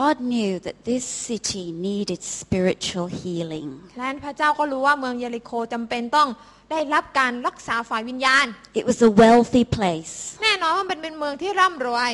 [0.00, 3.68] God knew that this city needed spiritual healing.
[3.98, 6.28] และพระเจ้าก็รู้ว่าเมืองเยริโคจำเป็นต้อง
[6.70, 8.46] ได้รับการรักษาฝ่ายวิญญาณ
[8.80, 10.14] It was a wealthy place.
[10.42, 12.12] แน่นอนว่ามันเป็นเมืองที่ร่ำรวย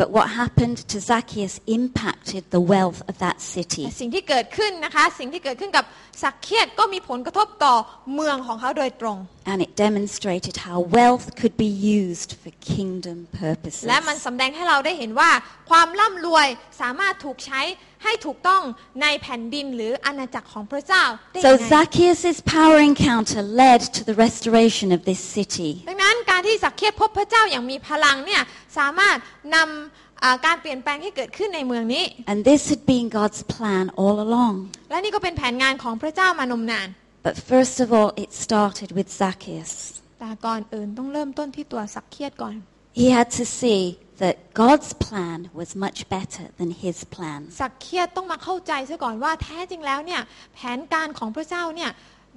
[0.00, 3.84] But what happened to Zacchaeus impacted the wealth of that แต่ city.
[4.00, 5.84] สิ่งที่เกิดขึ้นนะคะ สิ่งที่เกิดขึ้นกับ
[6.22, 7.74] สักเคียดก็มีผลกระทบต่อ
[8.14, 9.18] เมืองของเขาโดยตรง
[9.50, 13.88] And it demonstrated how wealth could be used for kingdom purposes.
[13.88, 15.30] และมันสำแดงให้เราได้เห็นว่า
[15.70, 16.46] ความร่ำรวย
[16.80, 17.60] สามารถถูกใช้
[18.05, 18.61] ให้ถูกต้อง
[19.01, 21.03] ในแผ่นดินหรืออาณาจักรของพระเจ้า
[21.33, 25.69] ได้ So ยังไง Zacchaeus' power encounter led to the restoration of this city.
[25.89, 28.41] ดังนั้นการที่สักเคียดพบพระเจ้าอย่างมีพลังเนี่ย
[28.77, 29.17] สามารถ
[29.55, 34.55] นำอ่าการเปลี่ยนแปลงให้เกิดขึ้นในเมืองนี้ And this had been God's plan all along.
[34.89, 36.87] และนี่ก็เป็นแผนงานของพระเจ้ามานมนาน
[37.27, 39.73] But first of all, it started with Zacchaeus.
[40.19, 42.55] แต่ก่อนอื่นต้องเริ่มต้นที่ตัวสักเคียดก่อน
[42.99, 43.81] He had to see
[44.22, 47.40] that God's plan was much better than his plan.
[47.60, 50.20] สักเคียดต้องมาเข้าใจซะก่อนว่าแท้จริงแล้วเนี่ย
[50.54, 51.90] แผนการของพระเจ้าเนี่ย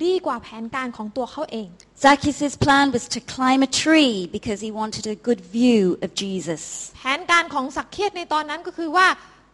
[0.05, 1.67] ดีกว่าแผนการของตัวเขาเอง
[2.03, 6.61] Zacchaeus' plan was to climb a tree because he wanted a good view of Jesus.
[6.97, 9.07] แผนการของสักเคียดในตอนนั้นก็คือว่า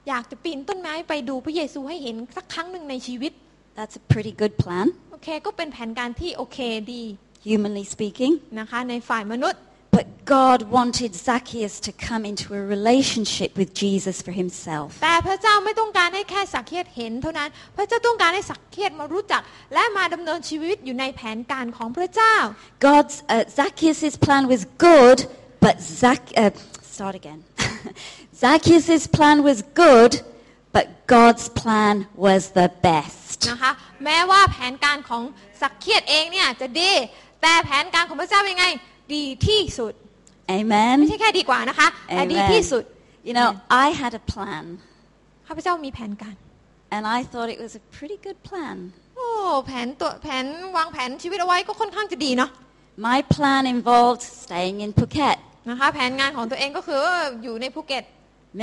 [0.10, 3.32] อยากจะปีนต้นไม้ไปดูพระเยซูให้เห็นสักครั้งหนึ่งในชีวิต
[3.78, 6.58] That's a pretty good plan, โอเคก็เป็นแผนการที่โอเค
[6.94, 7.04] ดี
[7.48, 8.34] humanly speaking.
[8.60, 9.62] นะคะในฝ่ายมนุษย์
[9.99, 10.07] But
[10.39, 14.89] God wanted Zacchaeus to come into a relationship with Jesus for himself.
[15.05, 19.43] แต่พระเจ้าไม่ต้องการให้แค่สักเคียดเห็นเท่านั้น พระเจ้าต้องการให้สักเคียดมารู้จัก
[19.75, 22.35] และมาดำเนินชีวิตอยู่ในแผนการของพระเจ้า
[22.87, 25.19] God's uh, Zacchaeus' plan was good,
[25.65, 26.51] but Zac uh,
[26.95, 27.41] start again.
[28.43, 30.13] Zacchaeus' plan was good,
[30.77, 31.95] but God's plan
[32.27, 33.39] was the best.
[33.51, 33.73] นะคะ
[34.05, 35.23] แม้ว่าแผนการของ
[35.61, 36.93] สักเคียดเองเนี่ยจะดี
[37.43, 38.67] แต่แผนการของพระเจ้าเป็นยังไง
[39.15, 39.93] ดีที่สุด
[40.47, 40.97] ไม่ Amen.
[41.09, 42.85] ใช่แค่ดีกว่านะคะแต่ดีที่สุด
[43.29, 43.51] You know,
[43.85, 44.65] I had a plan,
[45.47, 46.35] ข้าพเจ้ามีแผนการ
[46.95, 48.77] and I thought it was a pretty good plan.
[49.17, 49.29] โอ้
[49.67, 50.45] แผนตัวแผน
[50.77, 52.51] วางแผนชีวิตเอาไว้ก็ค่อนข้างจะดีเนาะ
[53.09, 55.37] My plan involved staying in Phuket,
[55.71, 57.05] นะคะแผนงานของตัวเองก็คือ
[57.43, 58.05] อยู่ในภูเก็ต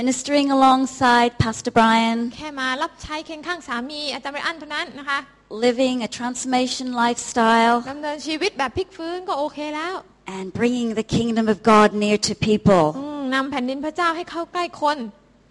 [0.00, 5.18] ministering alongside Pastor Brian, แค่มารับใช้เคียงข้างสามีอาจารย์ไบรอันเท่านั้นนะคะ
[5.66, 9.94] living a transformation lifestyle, ดำเนินชีวิตแบบพลิกฟื้นก็โอเคแล้ว
[10.35, 12.83] and bringing the kingdom of God near to people.
[12.97, 14.99] อืมนำแผ่นดินพระเจ้าให้เข้าใกล้คน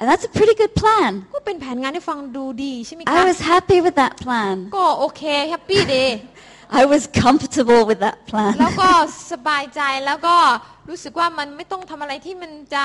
[0.01, 1.11] And that's a pretty good plan.
[1.35, 4.57] ก็เป็นแผนงานที่ฟังดูดีใช่ไหม I คะ was happy with that plan.
[4.77, 6.19] ก็โอเคแฮปปี้เดย์
[6.81, 8.17] I was comfortable with that
[8.59, 8.91] แล้ ว plan.ก็
[9.33, 10.37] สบายใจแล้วก็
[10.89, 12.85] รู้สึกว่ามันไม่ต้องทำอะไรที่มันจะ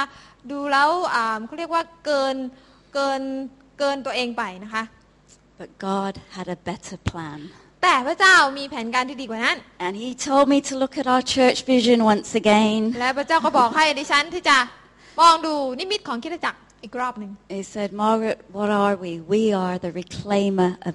[0.51, 2.36] ดูแล้วอ่าเขาเรียกว่าเกิน
[2.93, 3.21] เกิน
[3.79, 4.84] เกินตัวเองไปนะคะ
[5.61, 7.39] But God had a better plan.
[7.82, 9.56] แต่พระเจ้ามีแผนการที่ดีกว่านั้น
[9.86, 12.80] And He told me to look at our church vision once again.
[13.00, 14.56] และพระเจ้าก็บอกให้ดิฉันที่จะ
[15.20, 19.12] มองดูนิมิตของคริสตจักรอีกรอบหนึ่ง He said, Margaret, what are we?
[19.34, 20.94] We are the reclaimer of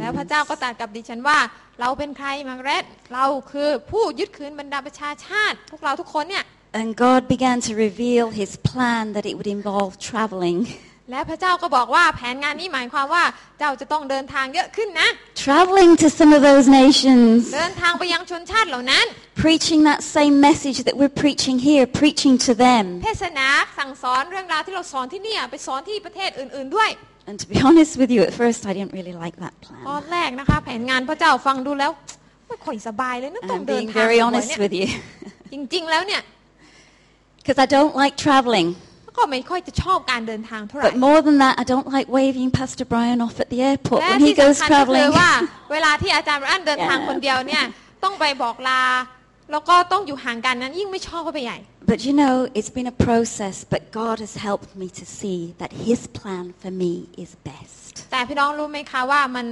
[0.00, 0.30] แล้วพระ nations.
[0.30, 1.38] เจ้าก็ตรัสกับดิฉันว่า
[1.80, 6.44] เราเป็นใครมาร์เกเร็ตเราคือผู้ยึดคืนบรรดาประชาชาติ พวกเราทุกคนเนี่ย
[6.80, 10.58] And God began to reveal His plan that it would involve traveling.
[11.10, 13.24] และพระเจ้าก็บอกว่าแผนงานนี้หมายความว่า
[13.58, 15.08] เจ้าจะต้องเดินทางเยอะขึ้นนะ
[15.46, 17.38] Traveling to some of those nations.
[17.56, 19.04] เดินทางไปยังชนชาติเหล่านั้น
[19.46, 22.84] Preaching that same message that we're preaching here, preaching to them.
[23.04, 23.48] เทศนา
[23.78, 26.90] สั่งสอนเรื่องราวที่เราสอนที่เนี่ยไปสอนที่ประเทศอื่น ๆด้วย
[27.28, 29.54] And to be honest with you, at first I didn't really like that
[29.86, 30.00] ตอ plan.
[30.00, 31.90] นแรกนะคะแผนงานพระเจ้าฟังดูแล้ว
[32.48, 34.88] ไม่ค่อยสบายเลยนะ And ต้อง I'm เดิน being ทาง very บ่อยๆ honest เนี่ย with you.
[35.52, 36.22] จริงๆแล้วเนี่ย
[37.38, 38.68] Because I don't like traveling.
[39.16, 44.00] ก็ไม่ค่อยจะชอบการเดินทางเท่าไหร่ But more than that, I don't like waving Pastor Brian off at the airport
[44.00, 45.10] และ when ที่ he goes สำคัญก็คือ traveling.
[45.20, 45.32] ว่า
[45.72, 47.08] เวลาที่อาจารย์อันเดินทาง Yeah.
[47.08, 47.64] คนเดียวเนี่ย
[48.04, 48.82] ต้องไปบอกลา
[49.50, 51.58] แล้วก็ต้องอยู่ห่างกันนั้นยิ่งไม่ชอบเข้าไปใหญ่
[51.92, 55.70] But you know, it's been a process, but God has helped me to see that
[55.86, 56.92] His plan for me
[57.24, 57.94] is best.
[58.10, 59.46] แต่พี่น้องรู้ไหมคะว่ามัน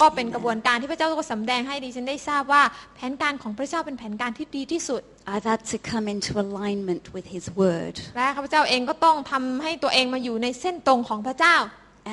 [0.00, 2.62] ก็เป็นกระบวนการที่พระเจ้าก็สำแดงให้ดิฉันได้ทราบว่า
[2.94, 5.02] แผนการของพระเจ้าเป็นแผนการที่ดีที่สุด
[5.32, 7.94] I've had to come into alignment with His Word.
[8.16, 11.56] และข้าพเจ้าเองก็ต้องทำให้ตัวเองมาอยู่ในเส้นตรงของพระเจ้า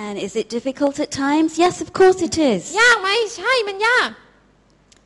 [0.05, 1.49] And is it difficult at times?
[1.65, 2.61] Yes, of course it is.
[2.81, 4.09] ยากไหมใช่มันยาก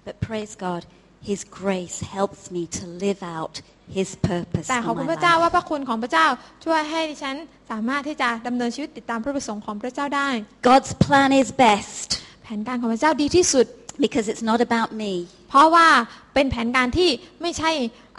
[0.07, 0.81] But praise God,
[1.29, 3.55] His grace helps me to live out
[3.97, 5.41] His purpose แต่ขอบ for คุณ my พระเจ้า life.
[5.43, 6.25] ว่าพระคุณของพระเจ้า
[6.65, 7.35] ช่วยให้ดิฉัน
[7.71, 10.29] สามารถที่จะดำเนินชีวิตติดตามพระประสงค์ของพระเจ้าได้
[10.69, 12.07] God's plan is best
[12.43, 13.65] แผนการของพระเจ้าดีที่สุด
[14.03, 15.13] because it's not about me.
[15.49, 15.87] เพราะว่า
[16.33, 17.09] เป็นแผนการที่
[17.41, 17.71] ไม่ใช่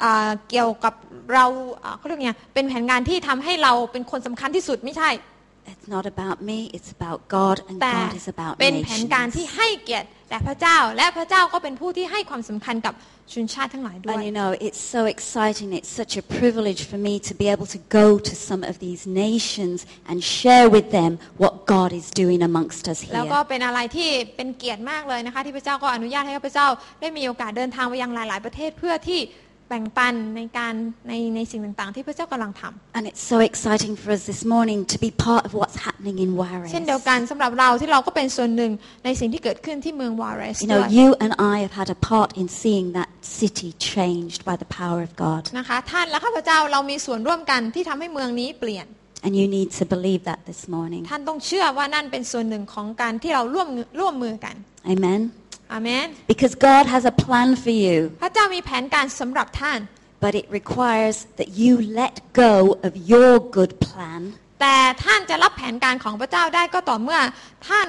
[0.02, 0.94] อ่าเกี่ยวกับ
[1.34, 1.46] เรา
[1.84, 5.10] อ่าเขาเรียกไงเป็นแผนการที่ทำให้เราเป็นคนสำคัญที่สุดไม่ใช่
[5.72, 9.36] It's not about me, it's about God, and แต่ God is about เป็นแผนการ nations.
[9.36, 12.94] ที่ให้เกียรติแด่พระเจ้าและพระเจ้าก็เป็นผู้ที่ให้ความสำคัญกับ
[13.33, 15.67] ชนชาติทั้งหลายด้วย And you know, it's so exciting.
[15.79, 19.01] It's such a privilege for me to be able to go to some of these
[19.25, 19.77] nations
[20.09, 21.11] and share with them
[21.43, 23.47] what God is doing amongst us แล้วก็ here.
[23.49, 26.67] เป็นอะไรที่เป็นเกียรติมากเลยนะคะ ที่พระเจ้าก็อนุญาตให้ข้าพเจ้า
[27.01, 29.19] ได้มีโอกาสเดินทางไปยังหลาย ๆ ประเทศเพื่อที่
[29.72, 30.74] แบ่งปันในการ
[31.08, 36.16] ในในสิ่งต่างๆ ที่พระเจ้ากำลังทำ And it's so exciting for us this morning to be part of what's happening
[36.24, 36.30] in
[36.72, 37.08] เช่นเดียว Juarez.
[37.08, 38.72] กันสำหรับเราที่เราก็เป็นส่วนหนึ่ง
[39.04, 43.08] ในสิ่งที่เกิดขึ้นที่เมืองวาเรส You ด้ว know, ย you and I have had a part in seeing that
[43.40, 45.42] city changed by the power of God.
[45.58, 48.86] นะคะท่านและข้าพเจ้าเรามีส่วนร่วมกันที่ทำให้เมืองนี้เปลี่ยน
[49.26, 51.02] And you need to believe that this morning.
[51.10, 53.68] ท่านต้องเชื่อว่านั่นเป็นส่วนหนึ่งของการที่เราร่วม
[54.00, 54.54] ร่วมมือกัน
[54.94, 55.20] Amen.
[55.72, 57.98] อาเมน Because God has a plan for you.
[58.22, 59.78] พระเจ้ามีแผนการสำหรับท่าน
[60.24, 62.14] But it requires that you let
[62.44, 62.54] go
[62.86, 64.22] of your good plan
[64.60, 67.20] แต่ท่านจะรับแผนการของพระเจ้าได้ก็ต่อเมื่อ
[67.68, 67.88] ท่าน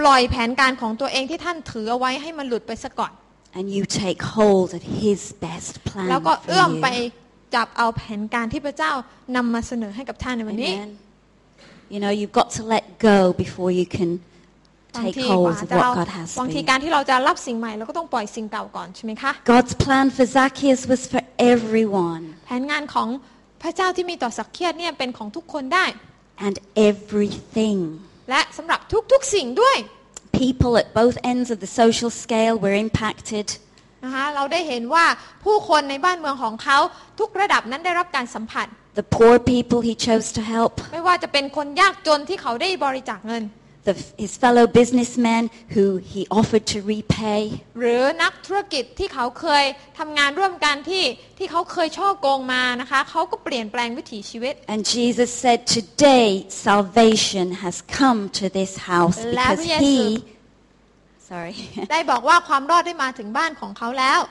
[0.00, 3.12] ปล่อยแผนการของตัวเองที่ท่านถือเอาไว้ให้มันหลุดไปซะก่อน
[3.58, 5.72] and you take hold of His best
[6.08, 7.54] แล้ว plan ก็ for เอื้อมไป you.
[7.54, 8.92] จับเอาแผนการที่พระเจ้า
[9.36, 10.92] นำมาเสนอให้กับท่านในวันนี้ Amen.
[11.94, 14.10] You know, you've got to let go before you can
[14.96, 16.68] บาง take ที hold กว่า of จะเรา what God has บาง for ที you.
[16.68, 21.22] การที่เราจะรับสิ่งใหม่เราก็ต้องปล่อยสิ่งเก่าก่อนใช่ไหมคะ God's plan for Zacchaeus was for
[21.52, 23.08] everyone แผนงานของ
[23.62, 25.84] พระเจ้าที่มีต่อสักเคียดเนี่ยเป็นของทุกคนได้
[26.46, 26.56] and
[26.88, 27.78] everything.
[28.30, 28.80] และสำหรับ
[29.12, 29.76] ทุกๆสิ่งด้วย
[30.42, 33.46] People at both ends of the social scale were impacted.
[34.04, 35.04] นะคะเราได้เห็นว่า
[35.44, 36.78] ผู้คนในบ้านเมืองของเขา
[37.20, 38.66] ทุกระดับนั้นได้รับการสัมผัส
[39.00, 43.42] The poor people he chose to help, ไม่ว่าจะเป็นคนยากจนที่เขาได้บริจาคเงิน
[43.89, 47.41] the, his fellow businessmen who he offered to repay,
[47.79, 49.63] หรือนักธุรกิจที่เขาเคย
[49.99, 51.03] ทำงานร่วมกันที่
[51.37, 56.27] ที่เขาเคยช่อโกงมานะคะเขาก็เปลี่ยนแปลงวิถีชีวิต And Jesus said, Today
[56.67, 59.97] salvation has come to this house because Labias- he,
[61.29, 61.55] sorry,
[61.91, 64.21] ได้บอกว่าความรอดได้มาถึงบ้านของเขาแล้ว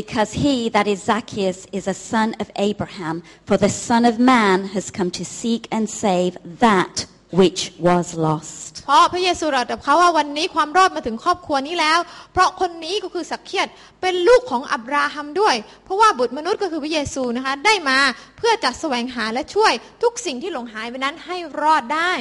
[0.00, 3.22] because he, that is Zacchaeus, is a son of Abraham.
[3.44, 6.32] For the Son of Man has come to seek and save
[6.66, 8.73] that which was lost.
[8.85, 11.99] เพราะพระเยซูตรัสกับเขาว่าวันนี้ความรอดมาถึงครอบครัวนี้แล้ว
[12.33, 13.67] เพราะคนนี้ก็คือสักเคียด
[14.01, 15.55] เป็นลูกของอับราฮัมด้วย
[15.85, 17.99] เพราะว่าบุตรมนุษย์ก็คือพระเยซูนะคะได้มา
[18.37, 19.73] เพื่อจะแสวงหาและช่วย
[20.03, 22.11] ทุกสิ่งที่หลงหายไปนั้นให้รอดได้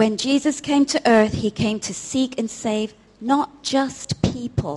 [0.00, 2.90] When Jesus came to earth, he came to seek and save
[3.32, 4.76] not just people,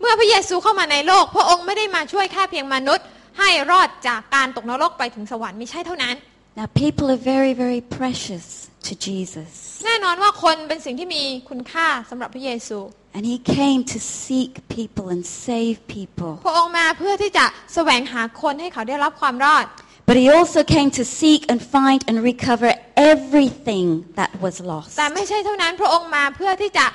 [0.00, 3.06] เมื่อพระเยซูเข้ามาในโลก พระองค์ไม่ได้มาช่วยแค่เพียงมนุษย์
[3.38, 6.16] ให้รอดจากการตกนรกไปถึงสวรรค์ไม่ใช่เท่านั้น
[6.59, 8.45] Now, people are very, very precious
[8.87, 9.49] to Jesus.
[9.85, 12.79] แน่นอนว่าคนเป็นสิ่งที่มีคุณค่าสำหรับพระเยซู
[13.15, 16.31] And he came to seek people and save people.
[16.45, 19.65] พระองค์มาเพื่อที่จะแสวงหาคนให้เขาได้รับความรอด
[20.09, 22.69] But he also came to seek and find and recover
[23.11, 23.87] everything
[24.19, 24.93] that was lost.
[24.97, 26.85] แต่ไม่ใช่เท่านั้นพระองค์มาเพื่อที่จะ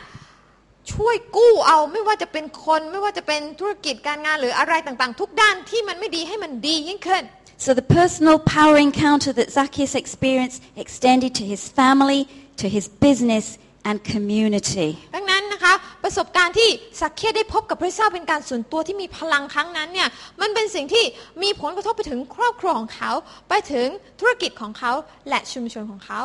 [0.95, 7.23] ช่วยกู้เอาไม่ว่าจะเป็นคนไม่ว่าจะเป็นธุรกิจการงานหรืออะไรต่างๆ ทุกด้านที่มันไม่ดีให้มันดียิ่งขึ้น
[7.65, 12.21] So the personal power encounter that Zacchaeus experienced extended to his family,
[12.63, 13.47] to his business,
[13.89, 14.91] and community.
[15.17, 16.69] ดังนั้นนะคะประสบการณ์ที่
[17.01, 20.09] สักเคได้พบกับพระเจ้าเป็นการส่วนตัวที่มีพลังครั้งนั้นเนี่ย
[20.41, 21.05] มันเป็นสิ่งที่
[21.43, 23.13] มีผลกระทบไปถึงครอบครัวของเขา
[23.49, 23.89] ไปถึง
[24.21, 24.93] ธุรกิจของเขา
[25.29, 26.21] และชุมชนของเขา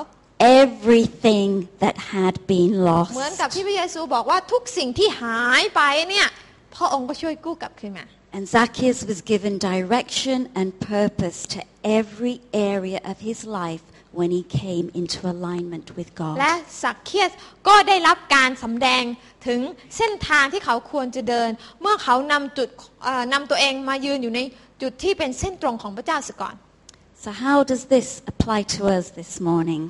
[0.61, 1.49] Everything
[1.83, 3.39] that had been เหมือน lost.
[3.41, 6.27] กับที่พระเยซูบอกว่าทุกสิ่งที่หายไปเนี่ย
[6.75, 13.83] พระองค์ก็ช่วยกู้กลับคืนมา And Zacchaeus was given direction and purpose to every area of his life
[14.19, 16.79] when he came into alignment with และ God.
[16.83, 17.31] สักเคียส
[17.67, 19.03] ก็ได้รับการสำแดง
[19.47, 19.59] ถึง
[19.97, 21.49] เส้นทางที่เขาควรจะเดิน
[21.81, 22.69] เมื่อเขานำจุด
[23.03, 24.39] เอ่อนำตัวเองมายืนอยู่ใน
[24.81, 26.55] จุดที่เป็นเส้นตรงของพระเจ้าเสียก่อน
[27.23, 29.83] So how does this apply to us this morning?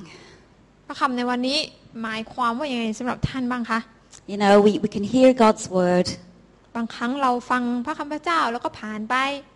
[0.86, 1.58] พระคำในวันนี้
[2.02, 3.80] หมายความว่ายังไงสำหรับท่านบ้างคะ
[4.32, 6.06] You know, we, we can hear God's word,
[6.75, 9.15] บางครั้งเราฟังพระคำพระเจ้าแล้วก็ผ่านไป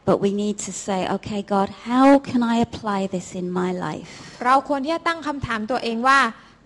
[0.09, 4.11] but we need to say, okay, God, how can I apply this in my life?
[4.45, 6.19] เราควรที่จะตั้งคำถามตัวเองว่า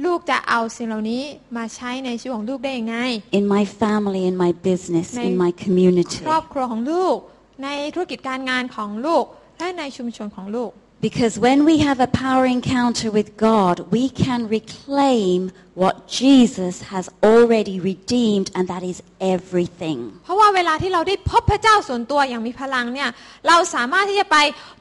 [0.05, 1.23] ลูกจะเอาสิ่งเหล่านี้
[1.57, 2.97] มาใช้ในชีวิตของลูกได้ยังไง
[3.39, 6.21] In my family, in my business, May- in my community.
[6.29, 7.15] ครอบครัวของลูก
[7.63, 9.23] ในธุรกิจการงานของลูก
[9.57, 10.71] และในชุมชนของลูก
[11.08, 17.10] Because when we have a power encounter with God, we can reclaim what Jesus has
[17.22, 19.98] already redeemed, and that is everything.
[20.24, 23.10] เพราะว่าเวลาที่เราได้พบพระเจ้าส่วนตัวอย่างมีพลังเนี่ย
[23.48, 24.38] เราสามารถที่จะไป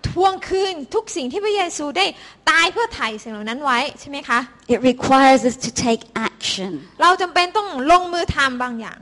[0.10, 2.06] ทวงคืนทุกสิ่งที่พระเยซูได้
[2.50, 4.40] ตายเพื่อไถ่สิ่งเหล่านั้นไว้ใช่ไหมคะ
[4.74, 6.72] It requires us to take action.
[7.02, 8.98] เราจำเป็นต้องลงมือทำบางอย่าง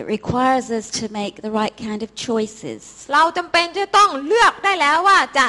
[0.00, 2.80] It requires us to make the right kind of choices.
[3.14, 5.46] เราจำเป็นจะต้องเลือกได้แล้วว่าจะ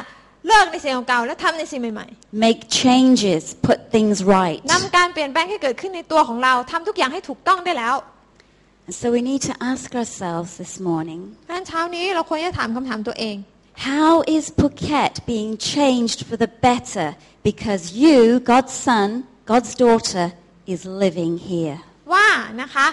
[0.48, 2.06] เลิกในสิ่งเก่าๆและทำในสิ่งใหม่
[2.44, 4.60] Make changes, put things right.
[4.66, 7.96] ๆนำการเปลี่ยนแปลงให้เกิดขึ้นในตัวของเราทำทุกอย่างให้ถูกต้องได้แล้ว
[8.86, 13.36] And so we need to ask ourselves this morning, ดังนั้นเช้านี้เราควรจะถามคำถามตัวเอง
[13.90, 17.08] how is Phuket being changed for the better
[17.42, 19.08] because you, God's son,
[19.46, 20.26] God's daughter,
[20.66, 21.76] is living here?
[22.12, 22.28] ว่า
[22.62, 22.86] นะคะ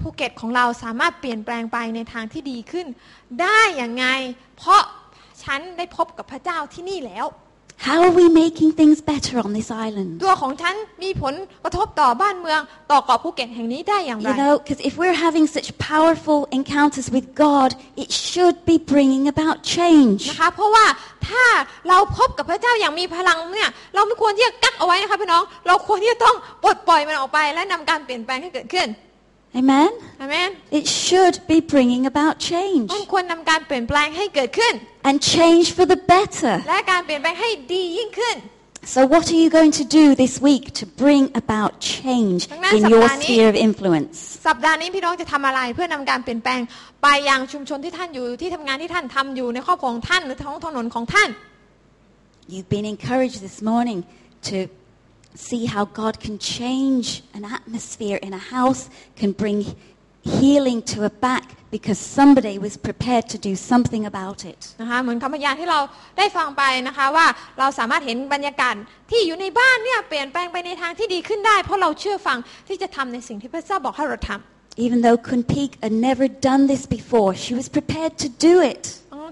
[0.00, 2.86] ภูเก็ตของเราสามารถเปลี่ยนแปลงไปในทางที่ดีขึ้น
[3.40, 4.06] ได้อย่างไง
[4.56, 4.82] เพราะ
[5.44, 7.28] ฉันได้พบกับพระเจ้าที่นี่แล้ว
[7.88, 10.10] How are we making things better on this island?
[10.24, 11.34] ตัวของฉันมีผล
[11.64, 12.60] กระทบต่อบ้านเมือง
[12.90, 17.70] ต่อเกาะภูเก็ตแห่งนี้ได้อย่างไร You know, because if we're having such powerful encounters with God,
[18.02, 20.20] it should be bringing about change.
[20.30, 20.84] นะคะเพราะว่า
[21.28, 21.44] ถ้า
[21.88, 28.88] เราพบกับพระเจ้าอย่างมีพลังเนี่ย เราไม่ควรที่จะกักเอาไว้นะคะพี่น้อง เราควรที่จะต้องปลดปล่อยมันออกไปและนำการเปลี่ยนแปลงให้เกิดขึ้น
[29.61, 29.89] Amen?
[30.21, 34.73] อาเมน It should be bringing about change มันควรนำการเปลี่ยนแปลงให้เกิดขึ้น
[35.09, 36.53] and change for the better.
[36.69, 38.37] และการเปลี่ยนแปลงให้ดียิ่งขึ้น
[38.95, 42.83] So, what are you going to do this week to bring about change ดังนั้น in
[42.93, 44.15] your สัปดาห์นี้ sphere of influence?
[44.47, 46.59] สัปดาห์นี้พี่น้องจะทำอะไรเพื่อนำการเปลี่ยนแปลง
[47.03, 51.29] ไปยังชุมชนที่ท่านอยู่ที่ทำงานที่ท่านทำอยู่ในครอบครัวของท่านหรือท้องถนนของท่าน
[52.51, 53.99] You've been encouraged this morning
[54.49, 54.57] to
[55.35, 59.65] see how God can change an atmosphere in a house, can bring
[60.21, 64.59] healing to a back because somebody was prepared to do something about it.
[64.81, 65.79] นะคะเหมือนคำพยานที่เรา
[66.17, 67.25] ได้ฟังไปนะคะว่า
[67.59, 68.75] เราสามารถเห็นบรรยากาศ
[69.11, 72.37] ที่อยู่ในบ้านเนี่ยเปลี่ยนแปลงไปในทางที่ดีขึ้นได้ เพราะเราเชื่อฟัง
[72.67, 74.39] ที่จะทำในสิ่งที่พระเจ้าบอกให้เราทำ
[74.85, 78.83] Even though Kun Peek had never done this before, she was prepared to do it.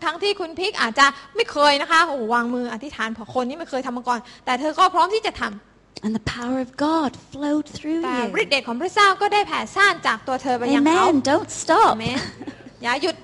[0.05, 1.05] ทั้งที่คุณพิกอาจจะ
[1.35, 5.66] ไม่เคยนะคะโอ้โหวางมืออธิษฐานเผื่อคนนี้ไม่เคยทำมาก่อน แต่เธอก็พร้อมที่จะทำ
[6.05, 8.47] And the power of God flowed through แต่ฤท you.
[8.47, 11.15] ธิ์เดชของพระเจ้าก็ได้แผ่ซ่านจากตัวเธอไปยังเขา Amen.
[11.31, 11.91] Don't stop.
[11.93, 12.17] อาเมน
[12.83, 13.15] อย่าหยุด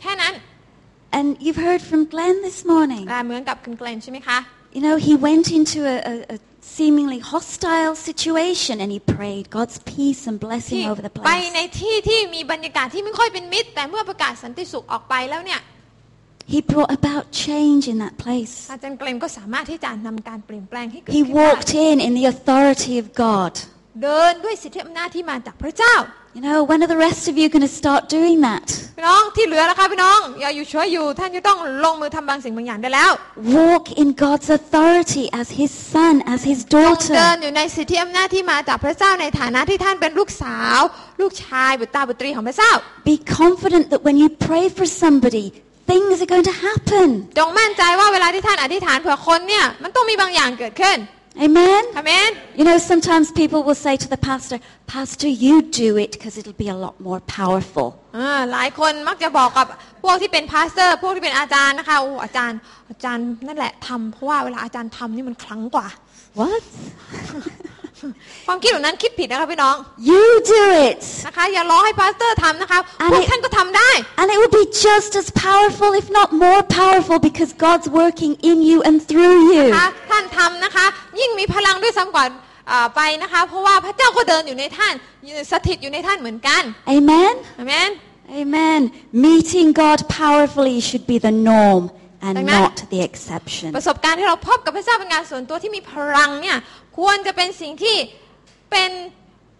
[0.00, 0.34] แค่นั้น
[1.18, 3.04] And you've heard from Glenn this morning.
[3.10, 4.38] แต่เหมือนกับคุณเกลนใช่ไหมคะ
[4.76, 6.38] You know, he went into a, a, a
[6.76, 11.76] seemingly hostile situation and he prayed God's peace and ที่ blessing over the ไปใน place.
[11.80, 15.60] ที่ที่มีบรรยากาศที่ไม่ค่อยเป็นมิตร แต่เมื่อประกาศสันติสุขออกไปแล้วเนี่ย
[16.54, 18.54] He brought about change in that place.
[18.72, 23.52] อาจารย์เกรมก็สามารถที่จะนำการเปลี่ยนแปลงให้เกิด He ขึ้นได้ walked in in the authority of God.
[24.02, 25.94] เดินด้วยสิทธิอำนาจที่มาจากพระเจ้า
[26.36, 28.66] You know, when are the rest of you going to start doing that?
[28.96, 33.10] พี่น้องที่เหลือแล้วค่ะพี่น้อง อย่าอยู่ช่วยอยู่ ท่านจะต้องลงมือทำบางสิ่งบางอย่างได้แล้ว
[33.58, 37.42] Walk in God's authority as His son, as His จงเดิน daughter.
[37.42, 40.80] อยู่ในสิทธิอำนาจที่มาจากพระเจ้าในฐานะที่ท่านเป็นลูกสาว
[41.20, 42.72] ลูกชายบุตรตาบุตรีของพระเจ้า
[43.10, 45.46] Be confident that when you pray for somebody,
[45.89, 47.07] things are going to happen.
[47.37, 50.97] จงมั่นใจว่าเวลาที่ท่านอธิษฐานเผื่อคนเนี่ยมันต้องมีบางอย่างเกิดขึ้น
[51.45, 51.83] Amen?
[51.97, 54.57] อาเมน You know, sometimes people will say to the pastor,
[54.95, 57.87] Pastor, you do it because it'll be a lot more powerful.
[58.17, 59.67] อ่าหลายคนมักจะบอกกับ
[60.03, 62.59] พวกที่เป็น pastor พวกที่เป็นอาจารย์นะคะโอ้อาจารย์
[62.89, 65.87] อาจารย์นั่นแหละทำเพราะว่าเวลาอาจารย์ทำนี่มันขลังกว่า
[66.39, 66.63] What?
[68.47, 69.75] ความคิดแบบนั้นคิดผิดนะคะพี่น้อง
[70.09, 70.23] You
[70.53, 71.01] do it.
[71.27, 77.51] นะคะอย่ารอให้ pastor ทำนะคะอันนี้พวกท่านก็ทำได้ And it will be just as powerful, if not more powerful, because
[77.65, 79.63] God's working in you and through you.
[79.65, 80.85] นะคะท่านทำนะคะ
[81.19, 82.25] ยิ่งมีพลังด้วยซ้ำกว่า
[82.71, 84.93] อ่าไปนะคะ เพราะว่าพระเจ้าก็เดินอยู่ในท่าน
[85.51, 86.63] สถิตอยู่ในท่านเหมือนกัน
[86.95, 87.33] Amen?
[87.59, 87.91] อาเมน
[88.41, 88.91] Amen.
[89.11, 91.83] Meeting God powerfully should be the norm
[92.27, 92.61] and Amen.
[92.61, 93.69] not the exception.
[93.77, 96.57] ประสบการณ์ที่เราพบกับพระเจ้าเป็นงานส่วนตัวที่มีพลังเนี่ย
[96.97, 97.95] ควรจะเป็นสิ่งที่
[98.71, 98.89] เป็น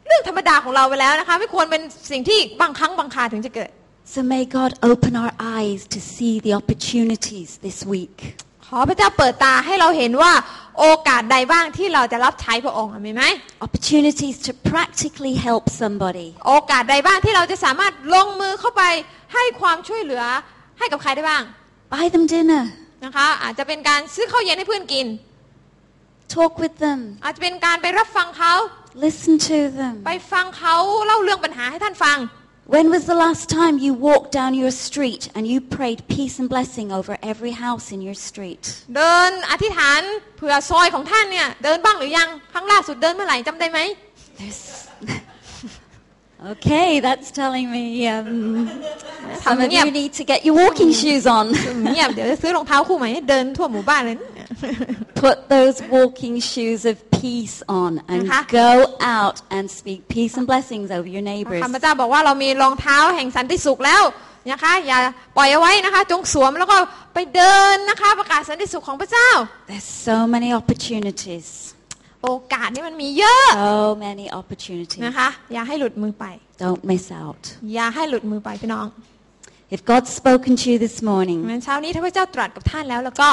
[0.07, 3.72] เรื่องธรรมดาของเราไปแล้วนะคะไม่ควรเป็นสิ่งที่บางครั้งบางคราถึงจะเกิด
[4.16, 8.18] So may God open our eyes to see the opportunities this week.
[8.66, 10.34] ขอพระเจ้าเปิดตาให้เราเห็นว่า
[10.80, 13.24] โอกาสใดบ้างที่เราจะรับใช้พระองค์มีไหม
[13.66, 16.28] Opportunities to practically help somebody.
[16.47, 18.84] โอกาสใดบ้างที่เราจะสามารถลงมือเข้าไป
[19.34, 20.24] ให้ความช่วยเหลือ
[20.80, 21.43] ให้กับใครได้บ้าง
[21.95, 22.64] Buy them dinner.
[23.05, 25.07] นะคะ อาจจะเป็นการซื้อข้าวเย็นให้เพื่อนกิน
[26.37, 27.01] Talk with them.
[27.25, 28.55] อาจจะเป็นการไปรับฟังเขา
[29.07, 29.95] Listen to them.
[30.07, 30.75] ไปฟังเขา
[31.07, 32.19] เล่าเรื่องปัญหาให้ท่านฟัง
[32.77, 36.49] When was the last time you walked down your street and you prayed peace and
[36.55, 38.64] blessing over every house in your street?
[38.97, 40.01] เดินอธิษฐาน
[40.37, 43.79] เผื่อซอยของท่านเนี่ยเดินบ้างหรือยังครั้งล่าสุดเดินเมื่อไหร่จำได้ไหม
[44.39, 44.61] There's...
[46.53, 48.69] okay, that's telling me um,
[49.45, 49.87] some of Yep.
[49.87, 51.47] you need to get your walking shoes on.
[51.93, 54.16] เงียบเดี๋ยวจะซื้อรองเท้าคู่ใหม่ให้เดินทั่วหมู่บ้านเลย
[55.25, 58.45] Put those walking shoes of peace on and Uh-huh.
[58.64, 58.73] go
[59.19, 61.62] out and speak peace and blessings over your neighbors.
[61.64, 64.03] ข้าพเจ้าบอกว่าเรามีรองเท้าแห่งสันติสุขแล้ว
[64.51, 64.99] นะคะ อย่า
[65.37, 66.77] ปล่อยเอาไว้นะคะ จงสวมแล้วก็
[67.14, 69.29] ไปเดินนะคะ ประกาศสันติสุขของพระเจ้า
[69.71, 71.49] There's so many opportunities.
[72.24, 73.74] โอกาสนี่มันมีเยอะ So
[74.08, 75.02] many opportunities.
[75.06, 76.26] นะคะ อย่าให้หลุดมือไป
[76.64, 77.42] Don't miss out.
[77.74, 78.88] อย่าให้หลุดมือไปพี่น้อง
[79.76, 83.30] If God's spoken to you this morning, งั้นเช้านี้ถ้าพระเจ้าตรัสกับท่านแล้วแล้วก็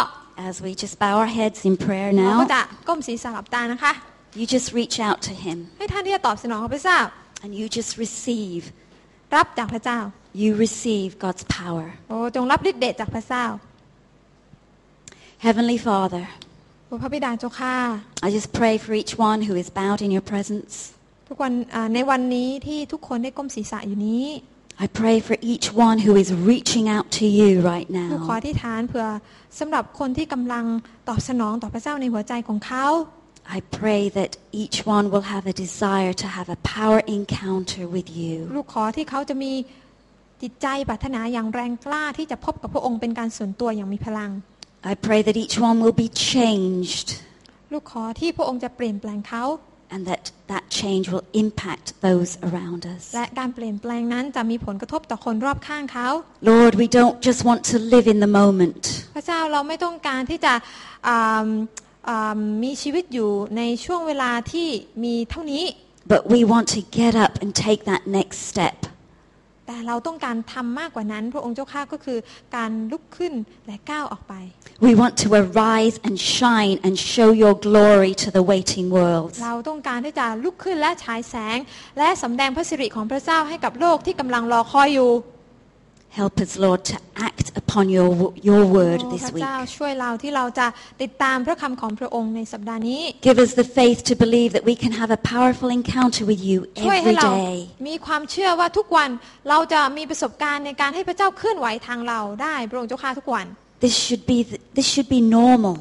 [0.49, 3.93] as we just bow our heads in prayer เราก็ now, จะก้มศีรษะหลับตานะคะ
[4.39, 6.99] you just reach out to Him ให้ท่านที่จะตอบสนองกับพระเจ้า
[7.45, 8.63] and you just receive.
[9.35, 9.99] รับจากพระเจ้า
[10.43, 11.87] You receive God's power.
[12.09, 13.45] โอ้จงรับฤทธิ์เดชจากพระเจ้า
[15.45, 16.50] Heavenly Father, โอ้
[17.03, 17.75] พระบิดาเจ้าข้า
[18.27, 20.73] I just pray for each one who is bowed in your presence.
[21.29, 24.27] ทุกวันอ่าในวันนี้ที่ทุกคนได้ก้มศีรษะอยู่นี้
[24.85, 28.45] I pray for each one who is reaching out to you right ลูกขอ now.
[28.47, 29.07] ที่ฐานเผื่อ
[29.59, 30.65] สำหรับคนที่กำลัง
[31.09, 32.87] ตอบสนองต่อพระเจ้าในหัวใจของเขา
[33.57, 34.31] I pray that
[34.63, 38.35] each one will have a desire to have a power encounter with you.
[38.57, 39.53] ลูกขอที่เขาจะมี
[40.43, 44.31] จิตใจปรารถนาอย่างแรงกล้าที่จะพบกับพระองค์เป็นการส่วนตัวอย่างมีพลัง
[44.92, 47.08] I pray that each one will be changed
[47.74, 49.44] ลูกขอที่พระองค์จะเปลี่ยนแปลงเขา
[49.94, 53.04] and that that change will impact those around us.
[53.16, 56.10] และการเปลี่ยนแปลงนั้นจะมีผลกระทบต่อคนรอบข้างเขา
[56.52, 58.82] Lord, we don't just want to live in the moment.
[59.16, 60.54] พระเจ้าเราไม่ต้องการที่จะ
[61.08, 61.48] อ่า
[62.10, 64.68] อ่ามีชีวิตอยู่ในช่วงเวลาที่
[65.04, 65.64] มีเท่านี้
[66.14, 68.78] But we want to get up and take that next step.
[69.71, 72.19] แต่เราต้องการทำมากกว่านั้น พระองค์เจ้าข้าก็คือ
[72.57, 73.33] การลุกขึ้น
[73.67, 74.35] และก้าวออกไป
[74.87, 79.31] We want to arise and shine and show your glory to the waiting world.
[79.45, 81.59] เราต้องการที่จะลุกขึ้นและฉายแสง
[81.99, 85.11] และสำแดงพระสิริของพระเจ้าให้กับโลกที่กำลังรอคอยอยู่
[86.22, 86.98] Help us, Lord, to
[87.30, 88.10] act upon your,
[88.50, 89.44] your word โอ้ this พระ week.
[89.44, 90.68] เจ้าช่วยเราที่เราจะ
[91.02, 96.58] ติดตามพระคำของพระองค์ในสัปดาห์นี้ Give us the faith to believe that we can have a powerful encounter with you
[96.86, 97.56] ช่วยให้ every เรา day.
[97.88, 99.10] มีความเชื่อว่าทุกวัน
[99.50, 103.46] เราจะมีประสบการณ์ในการให้พระเจ้าเคลื่อนไหวทางเราได้พระองค์เจ้าข้าทุกวัน
[103.86, 105.76] This should be, th- this should be normal.